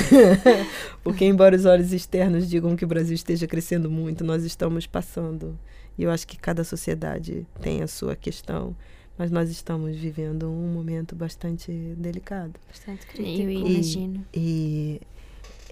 Porque, 1.04 1.24
embora 1.24 1.54
os 1.54 1.64
olhos 1.64 1.92
externos 1.92 2.48
digam 2.48 2.74
que 2.74 2.84
o 2.84 2.88
Brasil 2.88 3.14
esteja 3.14 3.46
crescendo 3.46 3.88
muito, 3.90 4.24
nós 4.24 4.44
estamos 4.44 4.86
passando. 4.86 5.56
E 5.96 6.02
eu 6.02 6.10
acho 6.10 6.26
que 6.26 6.36
cada 6.36 6.64
sociedade 6.64 7.46
tem 7.60 7.82
a 7.82 7.86
sua 7.86 8.16
questão, 8.16 8.74
mas 9.18 9.31
nós 9.31 9.50
estamos 9.50 9.96
vivendo 9.96 10.48
um 10.50 10.72
momento 10.72 11.14
bastante 11.14 11.70
delicado. 11.96 12.55
Bastante 12.68 13.07
Eu 13.09 13.12
crítico. 13.14 13.50
imagino. 13.68 14.27
E, 14.35 15.00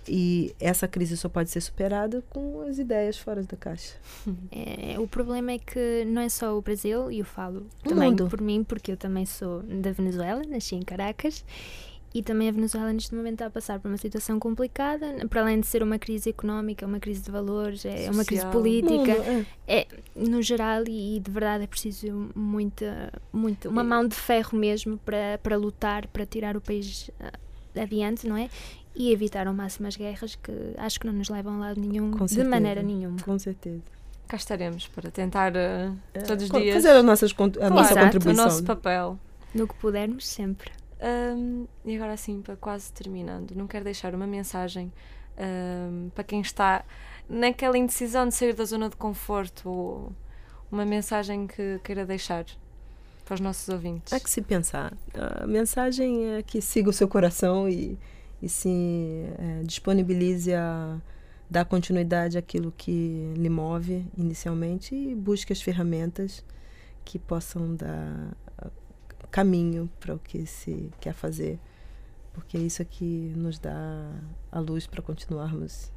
e 0.09 0.55
essa 0.61 0.87
crise 0.89 1.17
só 1.17 1.29
pode 1.29 1.51
ser 1.51 1.61
superada 1.61 2.23
com 2.31 2.61
as 2.63 2.79
ideias 2.79 3.19
fora 3.19 3.43
da 3.43 3.57
caixa. 3.57 3.95
É, 4.51 4.99
o 4.99 5.07
problema 5.09 5.53
é 5.53 5.59
que 5.59 6.05
não 6.07 6.23
é 6.23 6.29
só 6.29 6.57
o 6.57 6.63
Brasil, 6.63 7.11
e 7.11 7.19
eu 7.21 7.25
falo 7.25 7.67
O 7.85 7.89
também 7.89 8.11
mundo. 8.11 8.29
por 8.29 8.41
mim, 8.41 8.63
porque 8.65 8.93
eu 8.93 8.97
também 8.97 9.25
sou 9.27 9.63
da 9.63 9.91
Venezuela, 9.93 10.43
nasci 10.49 10.75
em 10.77 10.83
Caracas, 10.83 11.45
e 12.15 12.23
também 12.23 12.49
a 12.49 12.53
Venezuela 12.53 12.93
neste 12.93 13.15
momento 13.15 13.35
está 13.35 13.47
a 13.47 13.51
passar 13.51 13.81
por 13.81 13.89
uma 13.89 13.97
situação 13.97 14.39
complicada, 14.39 15.07
para 15.29 15.41
além 15.41 15.61
de 15.61 15.67
ser 15.67 15.83
uma 15.83 15.99
crise 15.99 16.29
económica, 16.31 16.87
uma 16.87 17.01
crise 17.01 17.23
de 17.23 17.31
valores, 17.31 17.85
é 17.85 18.11
uma 18.11 18.25
crise 18.25 18.43
Social. 18.43 18.53
política, 18.53 19.15
Mundo, 19.15 19.47
é. 19.67 19.81
é 19.81 19.87
no 20.15 20.43
geral 20.43 20.85
e, 20.87 21.17
e 21.17 21.21
de 21.21 21.31
verdade 21.31 21.65
é 21.65 21.67
preciso 21.67 22.29
muita, 22.35 23.13
muito, 23.33 23.69
uma 23.69 23.83
E- 23.83 23.87
mão 23.87 24.07
de 24.07 24.15
ferro 24.15 24.59
mesmo 24.59 24.99
para, 24.99 25.39
para 25.43 25.57
lutar, 25.57 26.07
para 26.09 26.27
tirar 26.27 26.57
o 26.57 26.61
país 26.61 27.11
ah, 27.21 27.33
adiante, 27.81 28.27
não 28.29 28.37
é? 28.37 28.51
E 28.95 29.11
evitar 29.11 29.47
ao 29.47 29.55
máximo 29.55 29.89
as 29.89 29.97
guerras 29.97 30.35
que 30.35 30.53
acho 30.77 31.01
que 31.01 31.07
não 31.07 31.15
nos 31.15 31.31
levam 31.31 31.55
a 31.55 31.59
lado 31.69 31.81
nenhum, 31.81 32.11
Com 32.11 32.27
de 32.27 32.45
maneira 32.45 32.83
nenhuma. 32.83 33.17
Com 33.25 33.39
certeza. 33.39 33.81
Cá 34.29 34.37
estaremos 34.37 34.87
para 34.89 35.11
tentar 35.11 35.55
eh, 35.57 35.91
todos 36.27 36.45
os 36.45 36.51
dias 36.51 36.75
Fazer 36.75 36.91
as 36.91 37.05
nossas, 37.05 37.35
a 37.61 37.71
nossa 37.71 37.93
Exato, 37.93 37.95
o 37.95 38.01
o 38.01 38.03
contribuição. 38.13 38.45
nosso 38.45 38.65
papel. 38.65 39.19
No 39.55 39.67
que 39.67 39.75
pudermos, 39.77 40.27
sempre. 40.27 40.71
Ahm, 41.03 41.67
e 41.85 41.97
agora 41.97 42.13
assim, 42.13 42.41
para 42.41 42.57
quase 42.57 42.93
terminando, 42.93 43.57
não 43.57 43.67
quero 43.67 43.85
deixar 43.85 44.15
uma 44.15 44.27
mensagem 44.27 44.93
ahm, 45.37 46.11
para 46.11 46.23
quem 46.23 46.41
está 46.41 46.85
naquela 47.29 47.77
indecisão 47.77 48.29
de 48.29 48.35
sair 48.35 48.55
da 48.55 48.65
zona 48.65 48.89
de 48.89 48.95
conforto, 48.97 49.69
ou 49.69 50.13
uma 50.71 50.87
mensagem 50.87 51.49
que 51.49 51.81
queira 51.83 52.07
deixar 52.07 52.47
para 53.25 53.35
os 53.35 53.41
nossos 53.41 53.69
ouvintes. 53.69 54.13
Há 54.13 54.21
que 54.21 54.31
se 54.31 54.41
pensar. 54.41 54.93
A 55.15 55.47
mensagem 55.47 56.35
é 56.37 56.43
que 56.43 56.63
siga 56.63 56.91
o 56.91 56.93
seu 56.93 57.09
coração 57.09 57.69
e, 57.69 57.99
e 58.41 58.49
se 58.49 59.25
é, 59.39 59.63
disponibilize 59.65 60.55
a 60.55 61.01
dar 61.51 61.65
continuidade 61.65 62.39
àquilo 62.39 62.73
que 62.77 63.33
lhe 63.37 63.51
move 63.51 64.07
inicialmente 64.17 64.95
e 64.95 65.15
busque 65.15 65.53
as 65.53 65.61
ferramentas 65.61 66.45
que 67.05 67.19
possam 67.19 67.75
dar 67.75 68.35
caminho 69.33 69.91
para 69.99 70.15
o 70.15 70.19
que 70.21 70.47
se 70.47 70.91
quer 71.01 71.13
fazer. 71.15 71.59
Porque 72.33 72.57
é 72.57 72.61
isso 72.61 72.85
que 72.85 73.33
nos 73.37 73.59
dá 73.59 74.11
a 74.51 74.61
luz 74.61 74.87
para 74.87 75.03
continuarmos 75.03 75.91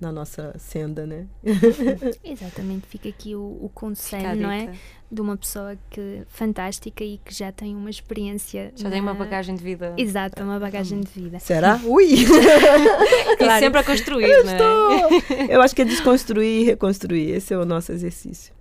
na 0.00 0.10
nossa 0.10 0.54
senda, 0.58 1.06
né? 1.06 1.26
Exatamente, 2.24 2.86
fica 2.86 3.08
aqui 3.08 3.34
o, 3.34 3.40
o 3.62 3.70
conselho, 3.74 4.40
não 4.40 4.50
é? 4.50 4.72
De 5.12 5.20
uma 5.20 5.36
pessoa 5.36 5.76
que 5.90 6.22
fantástica 6.28 7.04
e 7.04 7.18
que 7.18 7.34
já 7.34 7.52
tem 7.52 7.74
uma 7.76 7.90
experiência. 7.90 8.72
Já 8.76 8.90
tem 8.90 9.00
uma 9.00 9.12
na- 9.12 9.18
bagagem 9.18 9.54
de 9.54 9.62
vida. 9.62 9.94
Exato, 9.98 10.42
uma 10.42 10.58
bagagem 10.58 11.00
de 11.00 11.10
vida. 11.10 11.38
Será? 11.38 11.78
Ui! 11.84 12.04
E 12.14 13.36
Claro. 13.36 13.60
sempre 13.60 13.80
a 13.80 13.84
construir, 13.84 14.42
não 14.44 14.52
é? 14.52 15.54
Eu 15.54 15.60
acho 15.62 15.74
que 15.74 15.82
é 15.82 15.84
desconstruir 15.84 16.62
e 16.62 16.64
reconstruir. 16.64 17.30
Esse 17.32 17.52
é 17.52 17.58
o 17.58 17.64
nosso 17.66 17.92
exercício. 17.92 18.54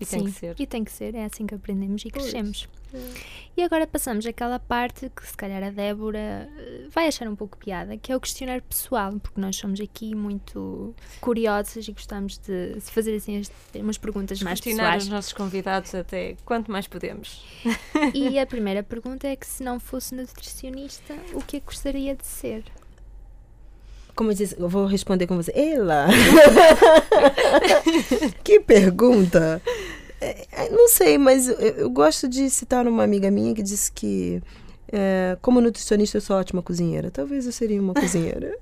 E 0.00 0.04
tem 0.04 0.20
Sim, 0.20 0.24
que 0.26 0.32
ser. 0.32 0.56
E 0.58 0.66
tem 0.66 0.84
que 0.84 0.90
ser, 0.92 1.14
é 1.14 1.24
assim 1.24 1.46
que 1.46 1.54
aprendemos 1.54 2.02
e 2.04 2.10
Pois. 2.10 2.24
crescemos. 2.24 2.68
E 3.56 3.62
agora 3.62 3.86
passamos 3.88 4.24
àquela 4.24 4.58
parte 4.60 5.10
que 5.14 5.26
se 5.26 5.36
calhar 5.36 5.62
a 5.64 5.70
Débora 5.70 6.48
eh, 6.56 6.86
vai 6.90 7.08
achar 7.08 7.26
um 7.28 7.34
pouco 7.34 7.56
piada, 7.58 7.96
que 7.96 8.12
é 8.12 8.16
o 8.16 8.20
questionário 8.20 8.62
pessoal, 8.62 9.12
porque 9.20 9.40
nós 9.40 9.56
somos 9.56 9.80
aqui 9.80 10.14
muito 10.14 10.94
curiosas 11.20 11.88
e 11.88 11.92
gostamos 11.92 12.38
de 12.38 12.80
se 12.80 12.90
fazer 12.92 13.16
assim 13.16 13.38
as- 13.40 13.50
umas 13.74 13.98
perguntas 13.98 14.40
mais 14.42 14.60
Questionar 14.60 14.84
pessoais. 14.84 15.02
os 15.04 15.08
nossos 15.08 15.32
convidados 15.32 15.92
até 15.94 16.36
quanto 16.44 16.70
mais 16.70 16.86
podemos. 16.86 17.44
E 18.14 18.38
a 18.38 18.46
primeira 18.46 18.82
pergunta 18.82 19.26
é 19.26 19.34
que 19.34 19.46
se 19.46 19.62
não 19.64 19.80
fosse 19.80 20.14
nutricionista, 20.14 21.14
o 21.32 21.42
que 21.42 21.56
é 21.56 21.60
que 21.60 21.66
gostaria 21.66 22.14
de 22.14 22.26
ser? 22.26 22.64
Como 24.14 24.30
eu 24.30 24.34
disse, 24.34 24.54
eu 24.58 24.68
vou 24.68 24.86
responder 24.86 25.26
com 25.26 25.36
você. 25.36 25.52
Ela! 25.54 26.06
que 28.44 28.60
pergunta! 28.60 29.60
É, 30.20 30.46
é, 30.52 30.70
não 30.70 30.88
sei, 30.88 31.18
mas 31.18 31.48
eu, 31.48 31.56
eu 31.56 31.90
gosto 31.90 32.28
de 32.28 32.48
citar 32.48 32.86
uma 32.86 33.02
amiga 33.02 33.30
minha 33.30 33.54
que 33.54 33.62
disse 33.62 33.90
que, 33.92 34.40
é, 34.92 35.36
como 35.42 35.60
nutricionista, 35.60 36.16
eu 36.16 36.20
sou 36.20 36.36
ótima 36.36 36.62
cozinheira. 36.62 37.10
Talvez 37.10 37.44
eu 37.46 37.52
seria 37.52 37.80
uma 37.80 37.92
cozinheira. 37.94 38.56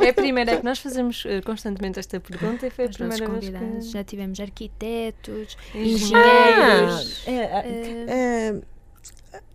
É 0.00 0.08
a 0.08 0.14
primeira 0.14 0.56
que 0.56 0.64
nós 0.64 0.78
fazemos 0.78 1.24
eh, 1.26 1.42
constantemente 1.42 1.98
esta 1.98 2.18
pergunta 2.18 2.66
e 2.66 2.70
foi 2.70 2.86
a 2.86 2.88
Os 2.88 2.96
primeira 2.96 3.28
vez 3.28 3.50
que... 3.50 3.80
Já 3.82 4.02
tivemos 4.02 4.40
arquitetos, 4.40 5.58
Engenheiros. 5.74 7.26
é, 7.26 7.32
é, 7.34 8.04
é, 8.08 8.60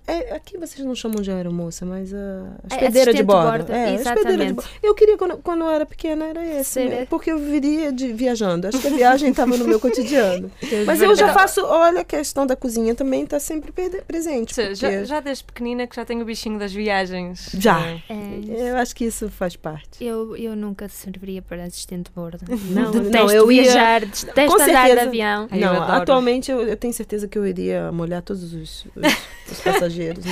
é, 0.08 0.36
aqui 0.36 0.58
vocês 0.58 0.86
não 0.86 0.94
chamam 0.96 1.22
de 1.22 1.32
aeromoça, 1.32 1.86
mas 1.86 2.14
a 2.14 2.18
É, 2.18 2.22
hospedeira 2.68 2.90
de 2.90 2.98
assistente 3.00 3.16
de 3.18 3.24
bordo. 3.24 3.50
bordo, 3.50 3.72
É, 3.74 3.96
hospedeira 3.96 4.46
de 4.46 4.54
bordo. 4.54 4.70
Eu 4.84 4.94
queria, 4.96 5.18
quando, 5.18 5.38
quando 5.38 5.62
eu 5.62 5.70
era 5.70 5.86
pequena, 5.86 6.26
era 6.26 6.46
esse. 6.46 6.72
Ser- 6.72 6.90
né? 6.90 7.08
Porque 7.10 7.32
eu 7.32 7.38
viria 7.40 7.92
de, 7.92 8.14
viajando. 8.14 8.68
Acho 8.68 8.80
que 8.80 8.88
a 8.88 8.92
viagem 8.92 9.30
estava 9.32 9.56
no 9.58 9.66
meu 9.68 9.80
cotidiano. 9.80 10.52
é 10.62 10.84
Mas 10.86 11.02
eu 11.02 11.16
já 11.16 11.34
faço, 11.34 11.62
olha, 11.66 12.02
a 12.02 12.04
questão 12.04 12.46
da 12.46 12.56
cozinha 12.56 12.94
também 12.96 13.24
está 13.24 13.40
sempre 13.40 13.72
presente. 14.08 14.56
Já, 14.56 14.74
já, 14.74 14.88
porque 14.90 15.06
já 15.06 15.20
desde 15.20 15.44
pequenina 15.44 15.88
que 15.88 15.96
já 15.96 16.06
tenho 16.06 16.22
o 16.22 16.26
bichinho 16.26 16.58
das 16.60 16.72
viagens. 16.74 17.50
Já. 17.58 17.80
é? 17.86 18.02
É, 18.10 18.70
Eu 18.72 18.78
acho 18.78 18.96
que 18.96 19.06
isso 19.06 19.30
faz 19.30 19.56
parte. 19.56 20.04
eu, 20.04 20.36
eu 20.38 20.56
nunca 20.56 20.88
serviria 20.90 21.42
para 21.42 21.64
assistente 21.64 22.06
de 22.06 22.12
bordo. 22.12 22.40
Não, 22.70 22.92
detesto 22.92 23.12
não, 23.12 23.32
eu 23.32 23.52
ia- 23.52 23.64
viajar, 23.64 24.02
detesto 24.02 24.34
Com 24.58 24.62
andar 24.62 24.90
de 24.94 25.00
avião. 25.00 25.48
Ai, 25.52 25.58
eu 25.64 25.66
não, 25.68 25.82
adoro. 25.84 26.02
atualmente 26.02 26.52
eu, 26.52 26.62
eu 26.62 26.76
tenho 26.78 26.94
certeza 26.94 27.28
que 27.28 27.38
eu 27.38 27.46
iria 27.46 27.92
molhar 27.92 28.22
todos 28.22 28.54
os, 28.54 28.86
os- 28.96 29.18
os 29.52 29.60
passageiros. 29.62 30.24
né? 30.26 30.32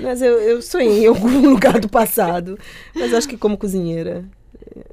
Mas 0.00 0.20
eu, 0.22 0.38
eu 0.40 0.60
sonhei 0.62 1.04
em 1.04 1.06
algum 1.06 1.40
lugar 1.50 1.78
do 1.80 1.88
passado. 1.88 2.58
Mas 2.94 3.12
acho 3.14 3.28
que 3.28 3.36
como 3.36 3.56
cozinheira, 3.56 4.24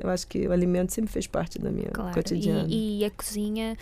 eu 0.01 0.09
acho 0.09 0.27
que 0.27 0.47
o 0.47 0.51
alimento 0.51 0.91
sempre 0.93 1.11
fez 1.11 1.27
parte 1.27 1.57
da 1.59 1.71
minha 1.71 1.89
Claro, 1.91 2.13
cotidiana. 2.13 2.67
e, 2.69 2.99
e 2.99 3.05
a 3.05 3.09
cozinha 3.11 3.75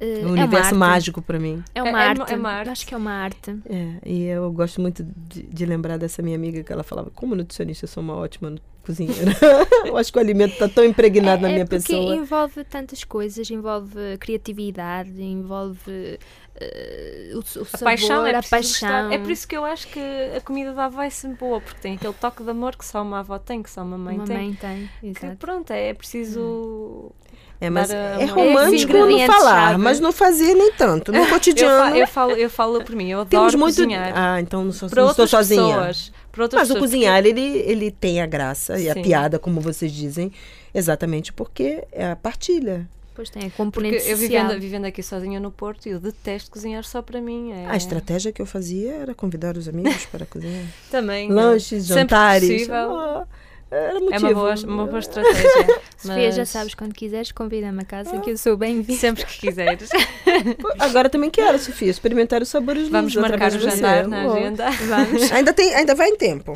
eh, 0.00 0.04
o 0.04 0.08
é 0.18 0.22
uma 0.26 0.30
universo 0.32 0.66
arte. 0.68 0.74
mágico 0.74 1.22
para 1.22 1.38
mim. 1.38 1.62
É 1.74 1.82
uma, 1.82 2.02
É- 2.02 2.06
é 2.06 2.08
arte. 2.08 2.32
é 2.32 2.36
uma 2.36 2.50
arte. 2.50 2.66
Eu 2.66 2.72
acho 2.72 2.86
que 2.86 2.94
é 2.94 2.96
uma 2.96 3.12
arte. 3.12 3.56
É, 3.68 3.92
e 4.04 4.24
eu 4.24 4.50
gosto 4.52 4.80
muito 4.80 5.04
de, 5.04 5.42
de 5.44 5.66
lembrar 5.66 5.98
dessa 5.98 6.20
minha 6.22 6.36
amiga 6.36 6.62
que 6.62 6.72
ela 6.72 6.82
falava, 6.82 7.10
como 7.14 7.34
nutricionista 7.36 7.84
eu 7.84 7.88
sou 7.88 8.02
uma 8.02 8.14
ótima 8.16 8.54
cozinheira. 8.84 9.32
eu 9.86 9.96
acho 9.96 10.12
que 10.12 10.18
o 10.18 10.20
alimento 10.20 10.52
está 10.52 10.68
tão 10.68 10.84
impregnado 10.84 11.42
na 11.42 11.48
é, 11.48 11.52
minha 11.52 11.64
porque 11.66 11.78
pessoa. 11.86 12.14
envolve 12.14 12.62
tantas 12.64 13.02
coisas, 13.04 13.50
envolve 13.50 14.16
criatividade, 14.18 15.20
envolve 15.22 16.18
eh, 16.60 17.30
o, 17.34 17.38
o 17.38 17.40
A 17.40 17.44
sabor, 17.64 17.84
paixão 17.84 18.26
é 18.26 18.34
a 18.34 18.42
paixão. 18.42 19.12
É 19.12 19.18
por 19.18 19.30
isso 19.30 19.46
que 19.46 19.56
eu 19.56 19.64
acho 19.64 19.86
que 19.88 20.00
a 20.36 20.40
comida 20.40 20.72
da 20.72 20.86
avó 20.86 21.02
é 21.02 21.10
sempre 21.10 21.38
boa, 21.38 21.60
porque 21.60 21.80
tem 21.80 21.94
aquele 21.94 22.14
toque 22.14 22.42
de 22.42 22.50
amor 22.50 22.76
que 22.76 22.84
só 22.84 23.02
uma 23.02 23.20
avó 23.20 23.38
tem, 23.38 23.62
que 23.62 23.70
só 23.70 23.82
uma 23.82 23.98
mãe 23.98 24.16
uma 24.16 24.24
tem. 24.26 24.36
mãe 24.36 24.58
tem, 25.02 25.12
Que 25.14 25.36
pronto, 25.36 25.70
é 25.70 25.92
preciso. 25.94 27.10
É, 27.58 27.70
mas 27.70 27.90
a- 27.90 27.94
é 27.96 28.24
uma- 28.26 28.34
romântico 28.34 28.92
no 28.92 28.98
falar, 28.98 29.12
ingredientes-chave. 29.12 29.78
mas 29.78 29.98
não 30.00 30.12
fazer 30.12 30.54
nem 30.54 30.72
tanto. 30.72 31.10
No 31.10 31.18
Eu, 31.24 31.26
cotidiano, 31.28 31.90
fa- 31.90 31.96
eu 31.98 32.06
falo, 32.06 32.32
eu 32.32 32.50
falo 32.50 32.84
por 32.84 32.94
mim, 32.94 33.08
eu 33.10 33.20
adoro 33.20 33.30
temos 33.30 33.54
muito... 33.54 33.76
cozinhar. 33.76 34.12
Ah, 34.14 34.40
então 34.42 34.62
não 34.64 34.72
sou, 34.72 34.90
não 34.94 35.06
outras 35.06 35.30
sozinha. 35.30 35.74
pessoas. 35.74 36.12
Mas 36.52 36.70
o 36.70 36.76
cozinhar, 36.78 37.24
ele, 37.24 37.40
ele 37.40 37.90
tem 37.90 38.20
a 38.20 38.26
graça 38.26 38.78
e 38.78 38.90
a 38.90 38.92
Sim. 38.92 39.00
piada, 39.00 39.38
como 39.38 39.58
vocês 39.58 39.90
dizem, 39.90 40.30
exatamente 40.74 41.32
porque 41.32 41.82
é 41.90 42.10
a 42.10 42.16
partilha. 42.16 42.86
Depois 43.16 43.30
tem 43.30 43.44
a 43.44 43.44
Porque 43.46 43.56
componente 43.56 43.94
eu 43.96 44.00
social. 44.16 44.18
vivendo, 44.18 44.60
vivendo 44.60 44.84
aqui 44.84 45.02
sozinha 45.02 45.40
no 45.40 45.50
Porto, 45.50 45.88
eu 45.88 45.98
detesto 45.98 46.50
cozinhar 46.50 46.84
só 46.84 47.00
para 47.00 47.18
mim. 47.18 47.50
É... 47.50 47.66
A 47.66 47.74
estratégia 47.74 48.30
que 48.30 48.42
eu 48.42 48.46
fazia 48.46 48.92
era 48.92 49.14
convidar 49.14 49.56
os 49.56 49.66
amigos 49.66 50.04
para 50.04 50.26
cozinhar. 50.26 50.66
Também. 50.90 51.32
Lanches, 51.32 51.86
jantares. 51.86 52.46
possível. 52.46 52.94
Ah, 52.98 53.26
era 53.70 53.94
motivo. 53.94 54.14
É 54.14 54.18
uma 54.18 54.34
boa, 54.34 54.54
uma 54.66 54.86
boa 54.86 54.98
estratégia. 54.98 55.80
Sofia, 55.96 56.30
já 56.30 56.42
mas 56.42 56.48
sabes, 56.50 56.74
quando 56.74 56.92
quiseres, 56.92 57.32
convida-me 57.32 57.80
a 57.80 57.84
casa, 57.86 58.20
que 58.20 58.32
eu 58.32 58.36
sou 58.36 58.54
bem-vinda. 58.54 59.00
Sempre 59.00 59.24
que 59.24 59.38
quiseres. 59.38 59.88
Agora 60.78 61.08
também 61.08 61.30
quero, 61.30 61.58
Sofia, 61.58 61.90
experimentar 61.90 62.42
os 62.42 62.50
sabores 62.50 62.90
Vamos 62.90 63.14
luz 63.14 63.30
marcar 63.30 63.50
o 63.50 63.58
jantar 63.58 64.06
na 64.06 64.24
Bom. 64.24 64.34
agenda. 64.34 64.70
Vamos. 64.70 65.32
Ainda, 65.32 65.54
tem, 65.54 65.74
ainda 65.74 65.94
vai 65.94 66.10
em 66.10 66.16
tempo. 66.16 66.52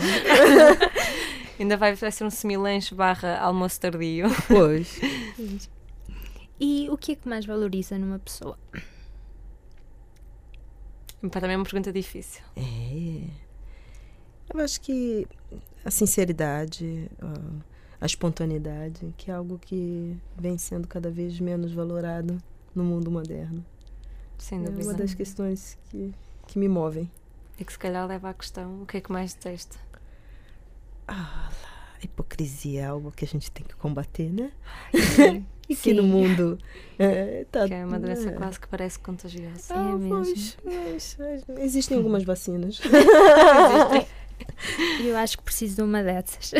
Ainda 1.58 1.78
vai, 1.78 1.94
vai 1.94 2.12
ser 2.12 2.24
um 2.24 2.30
semilanche 2.30 2.94
barra 2.94 3.38
almoço 3.38 3.80
tardio. 3.80 4.26
Pois. 4.46 5.00
E 6.60 6.88
o 6.90 6.96
que 6.98 7.12
é 7.12 7.16
que 7.16 7.26
mais 7.28 7.46
valoriza 7.46 7.98
numa 7.98 8.18
pessoa? 8.18 8.58
Pá, 11.22 11.40
Também 11.40 11.52
é 11.54 11.56
uma 11.56 11.64
pergunta 11.64 11.92
difícil. 11.92 12.42
É. 12.56 13.28
Eu 14.52 14.60
acho 14.60 14.80
que 14.80 15.26
a 15.84 15.90
sinceridade, 15.90 17.10
a, 18.00 18.04
espontaneidade, 18.04 19.14
que 19.16 19.30
é 19.30 19.34
algo 19.34 19.58
que 19.58 20.16
vem 20.36 20.58
sendo 20.58 20.86
cada 20.88 21.10
vez 21.10 21.38
menos 21.40 21.72
valorado 21.72 22.36
no 22.74 22.84
mundo 22.84 23.10
moderno. 23.10 23.64
Sem 24.38 24.60
É 24.60 24.64
dúvida. 24.64 24.84
uma 24.84 24.94
das 24.94 25.14
questões 25.14 25.78
que, 25.88 26.12
que 26.46 26.58
me 26.58 26.68
movem. 26.68 27.10
E 27.58 27.64
que 27.64 27.72
se 27.72 27.78
calhar 27.78 28.06
leva 28.06 28.30
à 28.30 28.34
questão: 28.34 28.82
o 28.82 28.86
que 28.86 28.96
é 28.96 29.00
que 29.00 29.12
mais 29.12 29.32
detesta? 29.34 29.78
Ah, 31.06 31.50
a 32.00 32.04
hipocrisia 32.04 32.80
é 32.82 32.86
algo 32.86 33.10
que 33.12 33.24
a 33.24 33.28
gente 33.28 33.50
tem 33.50 33.64
que 33.64 33.74
combater, 33.76 34.30
né? 34.32 34.52
e 35.70 35.76
que 35.76 35.94
no 35.94 36.02
mundo 36.02 36.58
é, 36.98 37.46
tá, 37.50 37.66
Que 37.66 37.74
é 37.74 37.84
uma 37.86 37.98
doença 37.98 38.32
quase 38.32 38.58
que 38.60 38.68
parece 38.68 38.98
contagiosa. 38.98 39.72
Ah, 39.74 39.90
É 39.92 39.94
mesmo. 39.94 40.34
pois, 40.66 41.16
existem 41.60 41.96
algumas 41.96 42.24
vacinas. 42.24 42.80
Eu 45.04 45.16
acho 45.16 45.38
que 45.38 45.44
preciso 45.44 45.76
de 45.76 45.82
uma 45.82 46.02
dessas. 46.02 46.52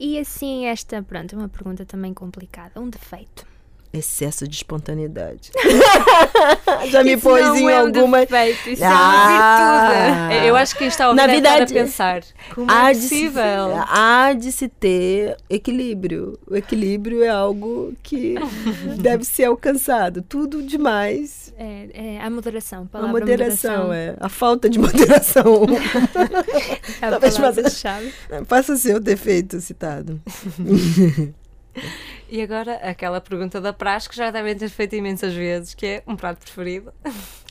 e 0.00 0.18
assim, 0.18 0.66
esta, 0.66 1.02
pronto, 1.02 1.34
é 1.34 1.38
uma 1.38 1.48
pergunta 1.48 1.84
também 1.84 2.12
complicada. 2.12 2.80
Um 2.80 2.88
defeito. 2.88 3.46
Excesso 3.90 4.46
de 4.46 4.54
espontaneidade. 4.56 5.50
Já 6.90 7.02
me 7.02 7.14
Isso 7.14 7.22
pôs 7.22 7.42
em 7.58 7.70
é 7.70 7.82
um 7.82 7.86
alguma. 7.86 8.20
defeito, 8.20 8.68
isso 8.70 8.82
Ah, 8.84 10.28
Eu 10.44 10.54
acho 10.56 10.76
que 10.76 10.84
está 10.84 11.12
Na 11.14 11.26
verdade, 11.26 11.72
a 11.72 11.82
pensar 11.84 12.22
como 12.54 12.70
há 12.70 12.90
é 12.90 12.92
de, 12.94 13.00
se, 13.00 13.08
possível. 13.08 13.42
há 13.88 14.34
de 14.34 14.52
se 14.52 14.68
ter 14.68 15.36
equilíbrio. 15.48 16.38
O 16.46 16.54
equilíbrio 16.54 17.22
é 17.24 17.28
algo 17.28 17.94
que 18.02 18.34
deve 19.00 19.24
ser 19.24 19.44
alcançado. 19.44 20.20
Tudo 20.20 20.62
demais. 20.62 21.52
É, 21.58 21.88
é 22.18 22.20
a 22.22 22.28
moderação, 22.28 22.80
a 22.80 22.82
A 22.82 22.86
palavra 22.86 23.20
moderação, 23.20 23.92
é. 23.92 24.14
A 24.20 24.28
falta 24.28 24.68
de 24.68 24.78
moderação 24.78 25.64
é 27.00 27.06
a 27.06 27.10
Talvez 27.10 27.36
faça- 27.36 27.40
palavra-chave. 27.54 28.12
passa 28.46 28.74
a 28.74 28.76
ser 28.76 28.96
o 28.96 29.00
defeito 29.00 29.60
citado. 29.62 30.20
E 32.28 32.42
agora, 32.42 32.74
aquela 32.76 33.20
pergunta 33.20 33.60
da 33.60 33.72
praxe 33.72 34.08
que 34.08 34.16
já 34.16 34.30
devem 34.30 34.54
ter 34.56 34.68
feito 34.68 34.94
imensas 34.94 35.32
vezes, 35.32 35.74
que 35.74 35.86
é 35.86 36.02
um 36.06 36.14
prato 36.14 36.40
preferido. 36.40 36.92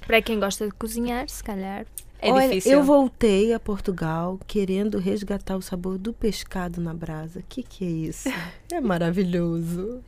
Para 0.06 0.22
quem 0.22 0.40
gosta 0.40 0.66
de 0.68 0.72
cozinhar, 0.74 1.28
se 1.30 1.44
calhar. 1.44 1.86
É 2.20 2.32
Olha, 2.32 2.48
difícil. 2.48 2.72
eu 2.74 2.84
voltei 2.84 3.54
a 3.54 3.60
Portugal 3.60 4.40
querendo 4.48 4.98
resgatar 4.98 5.56
o 5.56 5.62
sabor 5.62 5.98
do 6.00 6.12
pescado 6.14 6.82
na 6.82 6.94
brasa. 6.94 7.40
O 7.40 7.44
que, 7.48 7.62
que 7.64 7.86
é 7.86 7.90
isso? 7.90 8.30
É 8.72 8.82
maravilhoso. 8.82 10.04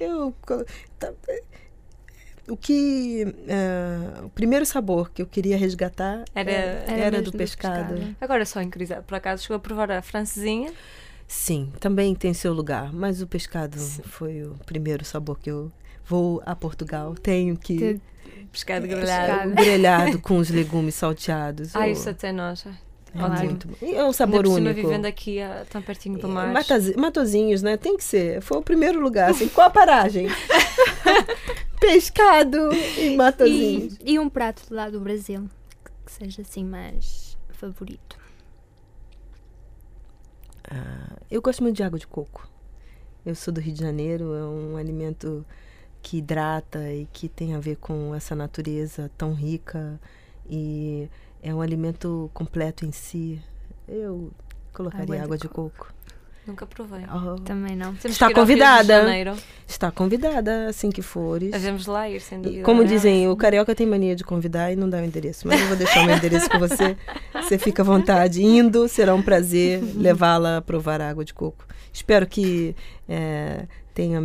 Eu, 0.00 0.34
tá- 0.98 1.12
o 2.48 2.56
que. 2.56 3.24
é, 3.48 4.24
o 4.24 4.28
primeiro 4.30 4.64
sabor 4.66 5.10
que 5.10 5.22
eu 5.22 5.26
queria 5.26 5.56
resgatar 5.56 6.24
Era- 6.34 6.50
era, 6.50 6.92
Era 6.92 7.22
do 7.22 7.32
pescado. 7.32 8.14
Agora 8.20 8.44
só 8.44 8.60
em 8.60 8.68
curiosidade, 8.70 9.04
por 9.06 9.14
acaso 9.16 9.42
chegou 9.42 9.56
a 9.56 9.60
provar 9.60 9.90
a 9.90 10.02
francesinha. 10.02 10.72
Sim, 11.26 11.72
também 11.80 12.14
tem 12.14 12.34
seu 12.34 12.52
lugar, 12.52 12.92
mas 12.92 13.22
o 13.22 13.26
pescado 13.26 13.78
foi 13.78 14.42
o 14.44 14.54
primeiro 14.66 15.04
sabor 15.04 15.38
que 15.38 15.50
eu 15.50 15.72
vou 16.04 16.42
a 16.44 16.54
Portugal. 16.54 17.14
Tenho 17.14 17.56
que. 17.56 18.00
Pescado 18.50 18.84
É, 18.84 18.88
grelhado. 18.88 19.50
o 19.50 19.54
grelhado 19.56 20.18
com 20.20 20.36
os 20.36 20.50
legumes 20.50 20.94
salteados. 20.94 21.74
Ah, 21.74 21.88
isso 21.88 22.08
até 22.10 22.30
nós. 22.32 22.64
ai. 22.66 22.74
é 23.14 23.22
ótimo. 23.24 23.44
muito 23.46 23.68
bom. 23.68 23.74
É 23.80 23.86
um 23.86 23.98
Ainda 24.00 24.12
sabor 24.12 24.44
cima, 24.46 24.56
único. 24.70 24.74
vivendo 24.74 25.06
aqui 25.06 25.38
tão 25.70 25.80
pertinho 25.80 26.18
do 26.18 26.28
mar. 26.28 26.52
Mataz- 26.52 26.94
Matozinhos, 26.94 27.62
né? 27.62 27.78
Tem 27.78 27.96
que 27.96 28.04
ser. 28.04 28.42
Foi 28.42 28.58
o 28.58 28.62
primeiro 28.62 29.00
lugar, 29.00 29.30
assim. 29.30 29.48
Qual 29.48 29.66
a 29.66 29.70
paragem? 29.70 30.28
Pescado 31.80 32.70
e 32.98 33.16
Matozinhos. 33.16 33.96
E, 34.04 34.12
e 34.14 34.18
um 34.18 34.28
prato 34.28 34.62
de 34.68 34.74
lá 34.74 34.88
do 34.90 35.00
Brasil 35.00 35.48
que 36.06 36.12
seja 36.12 36.42
assim 36.42 36.64
mais 36.64 37.36
favorito. 37.52 38.16
Ah, 40.74 41.18
eu 41.30 41.42
gosto 41.42 41.62
muito 41.62 41.76
de 41.76 41.82
água 41.82 41.98
de 41.98 42.06
coco. 42.06 42.48
Eu 43.26 43.34
sou 43.34 43.52
do 43.52 43.60
Rio 43.60 43.74
de 43.74 43.80
Janeiro, 43.80 44.32
é 44.32 44.42
um 44.42 44.76
alimento 44.78 45.44
que 46.00 46.16
hidrata 46.16 46.90
e 46.90 47.06
que 47.12 47.28
tem 47.28 47.54
a 47.54 47.60
ver 47.60 47.76
com 47.76 48.14
essa 48.14 48.34
natureza 48.34 49.10
tão 49.18 49.34
rica 49.34 50.00
e 50.48 51.10
é 51.42 51.54
um 51.54 51.60
alimento 51.60 52.30
completo 52.32 52.86
em 52.86 52.90
si. 52.90 53.40
Eu 53.86 54.32
colocaria 54.72 55.04
Água 55.04 55.16
de 55.16 55.22
água 55.22 55.38
de 55.38 55.48
coco. 55.48 55.92
Nunca 56.46 56.66
provei. 56.66 57.02
Oh, 57.14 57.36
Também 57.40 57.76
não. 57.76 57.94
Temos 57.94 58.16
Está 58.16 58.32
convidada. 58.32 59.04
Está 59.66 59.90
convidada 59.92 60.66
assim 60.68 60.90
que 60.90 61.00
fores. 61.00 61.52
Devemos 61.52 61.86
lá 61.86 62.08
ir, 62.10 62.20
sem 62.20 62.38
E, 62.40 62.42
dúvida. 62.42 62.62
como 62.64 62.84
dizem, 62.84 63.28
o 63.28 63.36
carioca 63.36 63.74
tem 63.74 63.86
mania 63.86 64.16
de 64.16 64.24
convidar 64.24 64.72
e 64.72 64.76
não 64.76 64.90
dá 64.90 64.98
o 64.98 65.04
endereço. 65.04 65.46
Mas 65.46 65.60
eu 65.60 65.68
vou 65.68 65.76
deixar 65.76 66.02
o 66.02 66.06
meu 66.06 66.16
endereço 66.16 66.50
com 66.50 66.58
você. 66.58 66.96
Você 67.42 67.58
fica 67.58 67.82
à 67.82 67.84
vontade. 67.84 68.42
Indo, 68.42 68.88
será 68.88 69.14
um 69.14 69.22
prazer 69.22 69.80
levá-la 69.96 70.58
a 70.58 70.62
provar 70.62 71.00
a 71.00 71.08
água 71.08 71.24
de 71.24 71.32
coco. 71.32 71.64
Espero 71.92 72.26
que 72.26 72.74
eh, 73.08 73.66
tenha 73.94 74.18
o 74.18 74.22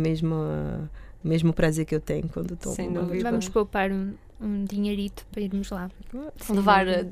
mesmo 1.22 1.52
prazer 1.52 1.84
que 1.84 1.94
eu 1.94 2.00
tenho 2.00 2.28
quando 2.28 2.56
tomo. 2.56 2.74
Sem 2.74 2.88
uma 2.88 2.98
água 2.98 3.06
de 3.06 3.12
dúvida. 3.12 3.30
Vamos 3.30 3.48
poupar 3.48 3.90
um, 3.92 4.12
um 4.40 4.64
dinheirito 4.64 5.26
para 5.32 5.42
irmos 5.42 5.70
lá. 5.70 5.90
Sem 6.36 6.56
Levar, 6.56 6.88
a- 6.88 7.04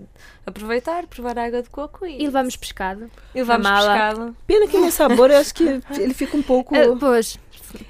aproveitar, 0.46 1.06
provar 1.06 1.38
a 1.38 1.44
água 1.44 1.62
de 1.62 1.68
coco 1.70 2.06
e, 2.06 2.22
E 2.22 2.26
levamos 2.26 2.56
pescado. 2.56 3.10
e 3.34 3.38
levamos 3.38 3.68
pescado. 3.68 4.36
Pena 4.46 4.66
que 4.68 4.78
no 4.78 4.90
sabor 4.90 5.30
eu 5.30 5.38
acho 5.38 5.54
que 5.54 5.64
ele 5.98 6.14
fica 6.14 6.36
um 6.36 6.42
pouco. 6.42 6.74
Ah, 6.76 6.96
pois, 6.98 7.38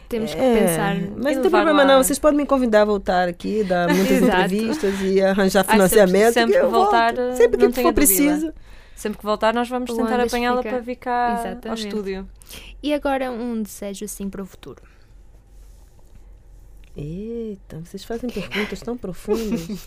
temos 0.09 0.33
que 0.35 0.41
É, 0.41 0.59
pensar. 0.67 0.97
Mas 1.17 1.35
não 1.37 1.43
tem 1.43 1.51
problema 1.51 1.83
lá- 1.83 1.85
não. 1.85 2.03
Vocês 2.03 2.19
podem 2.19 2.39
me 2.39 2.47
convidar 2.47 2.83
a 2.83 2.85
voltar 2.87 3.29
aqui, 3.29 3.63
dar 3.65 3.89
muitas 3.93 4.23
entrevistas 4.23 5.01
e 5.03 5.21
arranjar 5.21 5.65
Ai, 5.69 5.73
financiamento. 5.75 6.33
sempre- 6.35 6.55
sempre 6.55 6.61
que 6.61 6.67
voltar, 6.75 7.15
volto. 7.15 7.37
sempre 7.37 7.59
que 7.59 7.69
tenha 7.73 7.87
for 7.89 7.93
preciso. 7.95 8.53
Sempre 8.95 9.19
que 9.19 9.25
voltar, 9.27 9.53
nós 9.53 9.69
vamos 9.69 9.91
O 9.91 9.97
tentar 9.97 10.19
apanhá-la 10.21 10.63
para 10.63 10.79
vir 10.81 10.97
cá 10.97 11.33
ao 11.35 11.41
Exatamente. 11.47 11.87
estúdio. 11.87 12.27
E 12.83 12.95
agora 12.95 13.31
um 13.31 13.63
desejo 13.63 14.07
assim 14.07 14.31
para 14.31 14.43
o 14.43 14.47
futuro. 14.47 14.81
Eita, 16.97 17.81
vocês 17.81 18.05
fazem 18.05 18.31
perguntas 18.31 18.81
tão 18.81 18.97
profundas. 18.97 19.87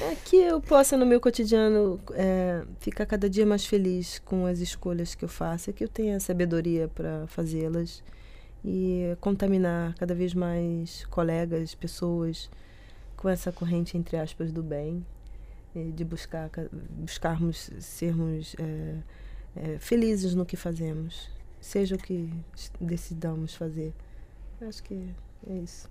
É 0.00 0.14
que 0.24 0.36
eu 0.36 0.60
possa, 0.60 0.96
no 0.96 1.04
meu 1.06 1.20
cotidiano, 1.20 1.98
é, 2.12 2.62
ficar 2.78 3.06
cada 3.06 3.28
dia 3.28 3.44
mais 3.46 3.64
feliz 3.66 4.18
com 4.20 4.46
as 4.46 4.58
escolhas 4.60 5.14
que 5.14 5.24
eu 5.24 5.28
faço, 5.28 5.70
é 5.70 5.72
que 5.72 5.82
eu 5.82 5.88
tenha 5.88 6.20
sabedoria 6.20 6.88
para 6.88 7.26
fazê-las 7.26 8.02
e 8.64 9.16
contaminar 9.20 9.94
cada 9.94 10.14
vez 10.14 10.34
mais 10.34 11.04
colegas, 11.06 11.74
pessoas 11.74 12.50
com 13.16 13.28
essa 13.28 13.50
corrente, 13.50 13.96
entre 13.96 14.16
aspas, 14.16 14.52
do 14.52 14.62
bem, 14.62 15.04
de 15.94 16.04
buscar, 16.04 16.48
ca- 16.50 16.68
buscarmos 16.90 17.70
sermos 17.80 18.54
é, 18.58 18.94
é, 19.56 19.78
felizes 19.78 20.34
no 20.34 20.44
que 20.44 20.56
fazemos, 20.56 21.30
seja 21.60 21.94
o 21.94 21.98
que 21.98 22.30
decidamos 22.80 23.54
fazer. 23.54 23.92
Acho 24.60 24.82
que 24.82 25.14
é 25.48 25.54
isso. 25.56 25.88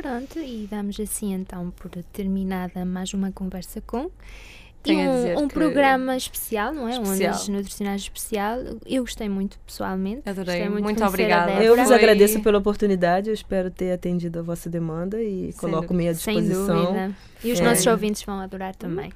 Pronto, 0.00 0.38
e 0.38 0.66
damos 0.70 0.98
assim 0.98 1.34
então 1.34 1.70
por 1.72 1.90
terminada 2.12 2.84
mais 2.84 3.12
uma 3.12 3.30
conversa 3.32 3.80
com. 3.82 4.04
E 4.06 4.82
Tenho 4.82 5.10
um, 5.10 5.42
um 5.44 5.48
programa 5.48 6.16
especial, 6.16 6.72
não 6.72 6.88
é? 6.88 6.92
Especial. 6.92 7.32
Ondas 7.34 7.48
nutricionais 7.48 8.00
especial. 8.00 8.58
Eu 8.86 9.02
gostei 9.02 9.28
muito 9.28 9.58
pessoalmente. 9.66 10.22
Adorei. 10.26 10.54
Gostei 10.54 10.68
muito, 10.70 10.84
Muito 10.84 11.04
obrigada. 11.04 11.52
Eu 11.62 11.76
vos 11.76 11.86
Foi- 11.88 11.96
agradeço 11.96 12.40
pela 12.40 12.56
oportunidade, 12.56 13.28
eu 13.28 13.34
espero 13.34 13.70
ter 13.70 13.92
atendido 13.92 14.38
a 14.38 14.42
vossa 14.42 14.70
demanda 14.70 15.22
e 15.22 15.52
coloco-me 15.58 16.08
à 16.08 16.14
Sem 16.14 16.36
disposição. 16.40 16.82
dúvida. 16.86 17.16
E 17.44 17.52
os 17.52 17.60
É. 17.60 17.62
nossos 17.64 17.86
ouvintes 17.86 18.22
vão 18.22 18.40
adorar 18.40 18.74
também. 18.74 19.12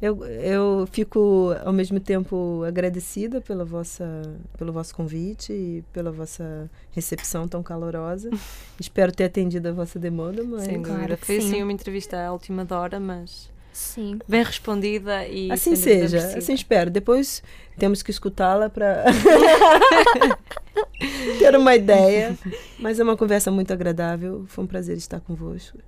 Eu, 0.00 0.24
eu 0.24 0.88
fico 0.90 1.54
ao 1.64 1.72
mesmo 1.72 1.98
tempo 2.00 2.62
agradecida 2.66 3.40
pela 3.40 3.64
vossa, 3.64 4.22
pelo 4.58 4.72
vosso 4.72 4.94
convite 4.94 5.52
e 5.52 5.84
pela 5.92 6.10
vossa 6.10 6.70
recepção 6.92 7.48
tão 7.48 7.62
calorosa. 7.62 8.30
espero 8.78 9.12
ter 9.12 9.24
atendido 9.24 9.68
a 9.68 9.72
vossa 9.72 9.98
demanda, 9.98 10.42
mas 10.44 10.64
Sem 10.64 10.82
Claro 10.82 11.16
Foi 11.18 11.40
sim. 11.40 11.48
assim 11.48 11.62
uma 11.62 11.72
entrevista 11.72 12.26
à 12.26 12.32
última 12.32 12.66
hora, 12.70 12.98
mas 12.98 13.50
Sim. 13.72 14.18
bem 14.28 14.42
respondida 14.42 15.26
e 15.26 15.50
assim 15.50 15.74
seja, 15.74 16.18
assim 16.36 16.54
espero. 16.54 16.90
Depois 16.90 17.42
temos 17.76 18.02
que 18.02 18.10
escutá-la 18.10 18.68
para 18.68 19.04
ter 21.38 21.56
uma 21.56 21.74
ideia. 21.74 22.36
Mas 22.78 23.00
é 23.00 23.02
uma 23.02 23.16
conversa 23.16 23.50
muito 23.50 23.72
agradável. 23.72 24.44
Foi 24.46 24.64
um 24.64 24.66
prazer 24.66 24.96
estar 24.96 25.20
convosco. 25.20 25.78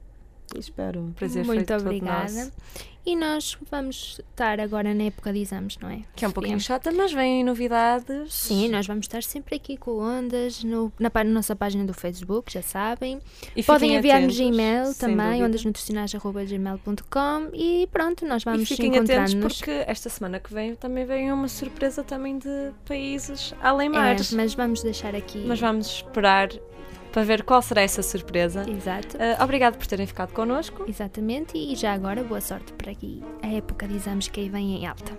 Espero. 0.56 1.12
Prazer 1.16 1.44
Muito 1.44 1.74
obrigada. 1.74 2.32
nosso. 2.32 2.52
E 3.08 3.14
nós 3.14 3.56
vamos 3.70 4.20
estar 4.32 4.58
agora 4.58 4.92
na 4.92 5.04
época 5.04 5.32
de 5.32 5.38
exames, 5.38 5.78
não 5.80 5.88
é? 5.88 6.00
Que 6.16 6.24
é 6.24 6.28
um 6.28 6.32
pouquinho 6.32 6.58
chata, 6.58 6.90
mas 6.90 7.12
vêm 7.12 7.44
novidades. 7.44 8.34
Sim, 8.34 8.68
nós 8.68 8.84
vamos 8.84 9.04
estar 9.06 9.22
sempre 9.22 9.54
aqui 9.54 9.76
com 9.76 10.00
ondas 10.00 10.64
no- 10.64 10.92
na, 10.98 11.08
pá- 11.08 11.22
nossa 11.22 11.54
página 11.54 11.84
do 11.84 11.94
Facebook, 11.94 12.52
já 12.52 12.62
sabem. 12.62 13.20
E 13.54 13.62
Podem 13.62 13.94
enviar-nos 13.94 14.36
e-mail 14.40 14.92
também, 14.96 15.44
ondasnutricionais.gmail.com 15.44 17.50
e 17.54 17.88
pronto, 17.92 18.26
nós 18.26 18.42
E 18.42 18.44
vamos 18.44 18.68
fiquem 18.68 18.98
atentos 18.98 19.34
porque 19.34 19.70
esta 19.86 20.08
semana 20.08 20.40
que 20.40 20.52
vem 20.52 20.74
também 20.74 21.04
vem 21.06 21.30
uma 21.32 21.46
surpresa 21.48 22.02
também 22.02 22.38
de 22.38 22.72
países 22.86 23.54
além 23.62 23.86
É, 23.86 23.90
mares. 23.90 24.32
mas 24.32 24.52
vamos 24.54 24.82
deixar 24.82 25.14
aqui. 25.14 25.44
Mas 25.46 25.60
vamos 25.60 25.86
esperar 25.86 26.48
para 27.16 27.24
ver 27.24 27.44
qual 27.44 27.62
será 27.62 27.80
essa 27.80 28.02
surpresa. 28.02 28.68
Exato. 28.68 29.16
Ah, 29.18 29.42
obrigado 29.42 29.78
por 29.78 29.86
terem 29.86 30.06
ficado 30.06 30.34
connosco. 30.34 30.84
Exatamente, 30.86 31.56
e 31.56 31.74
já 31.74 31.94
agora 31.94 32.22
boa 32.22 32.42
sorte 32.42 32.74
para 32.74 32.90
aqui 32.90 33.22
a 33.42 33.46
época 33.46 33.88
de 33.88 33.96
exames 33.96 34.28
que 34.28 34.38
aí 34.38 34.50
vem 34.50 34.82
em 34.82 34.86
alta. 34.86 35.16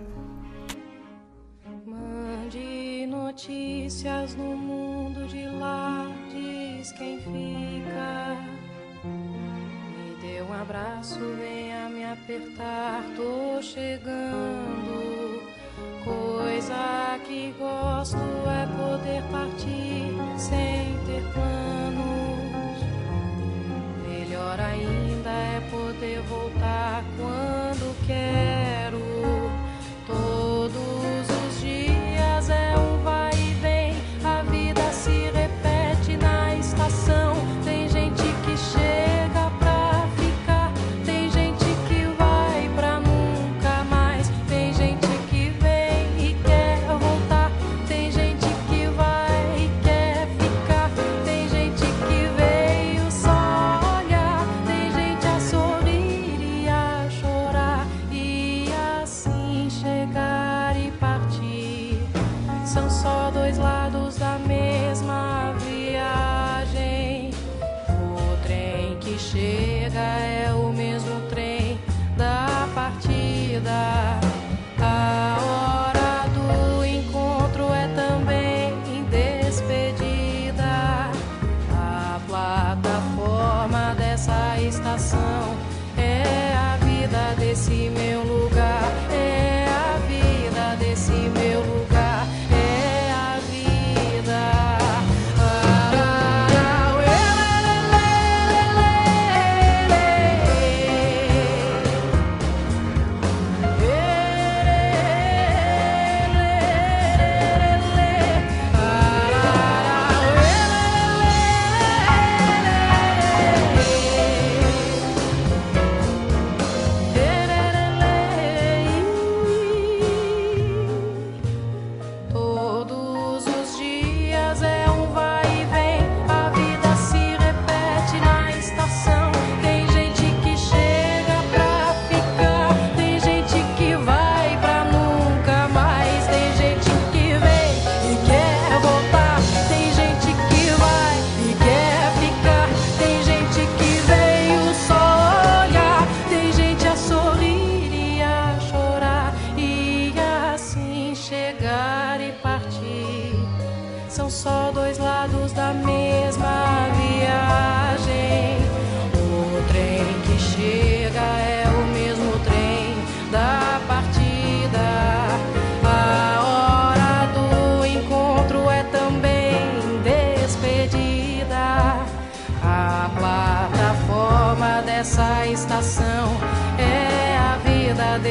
Mande 1.84 3.04
notícias 3.08 4.36
no 4.36 4.56
mundo 4.56 5.26
de 5.26 5.44
lá, 5.58 6.08
diz 6.30 6.92
quem 6.92 7.18
fica. 7.18 8.36
Me 9.02 10.14
dê 10.22 10.40
um 10.40 10.52
abraço, 10.52 11.18
venha 11.36 11.88
me 11.88 12.04
apertar, 12.04 13.02
tô 13.16 13.60
chegando. 13.60 15.42
Coisa 16.04 17.18
que 17.26 17.52
gosto 17.58 18.16
é 18.16 18.66
poder 18.76 19.22
partir 19.32 20.14
sem 20.38 20.96
ter 21.04 21.24
planos. 21.32 21.67
Voltar 26.22 27.04
quando 27.16 28.06
quero. 28.06 28.47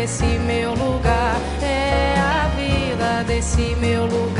Desse 0.08 0.40
meu 0.40 0.74
lugar. 0.74 1.36
É 1.62 2.16
a 2.18 2.48
vida 2.56 3.24
desse 3.26 3.76
meu 3.76 4.06
lugar. 4.06 4.37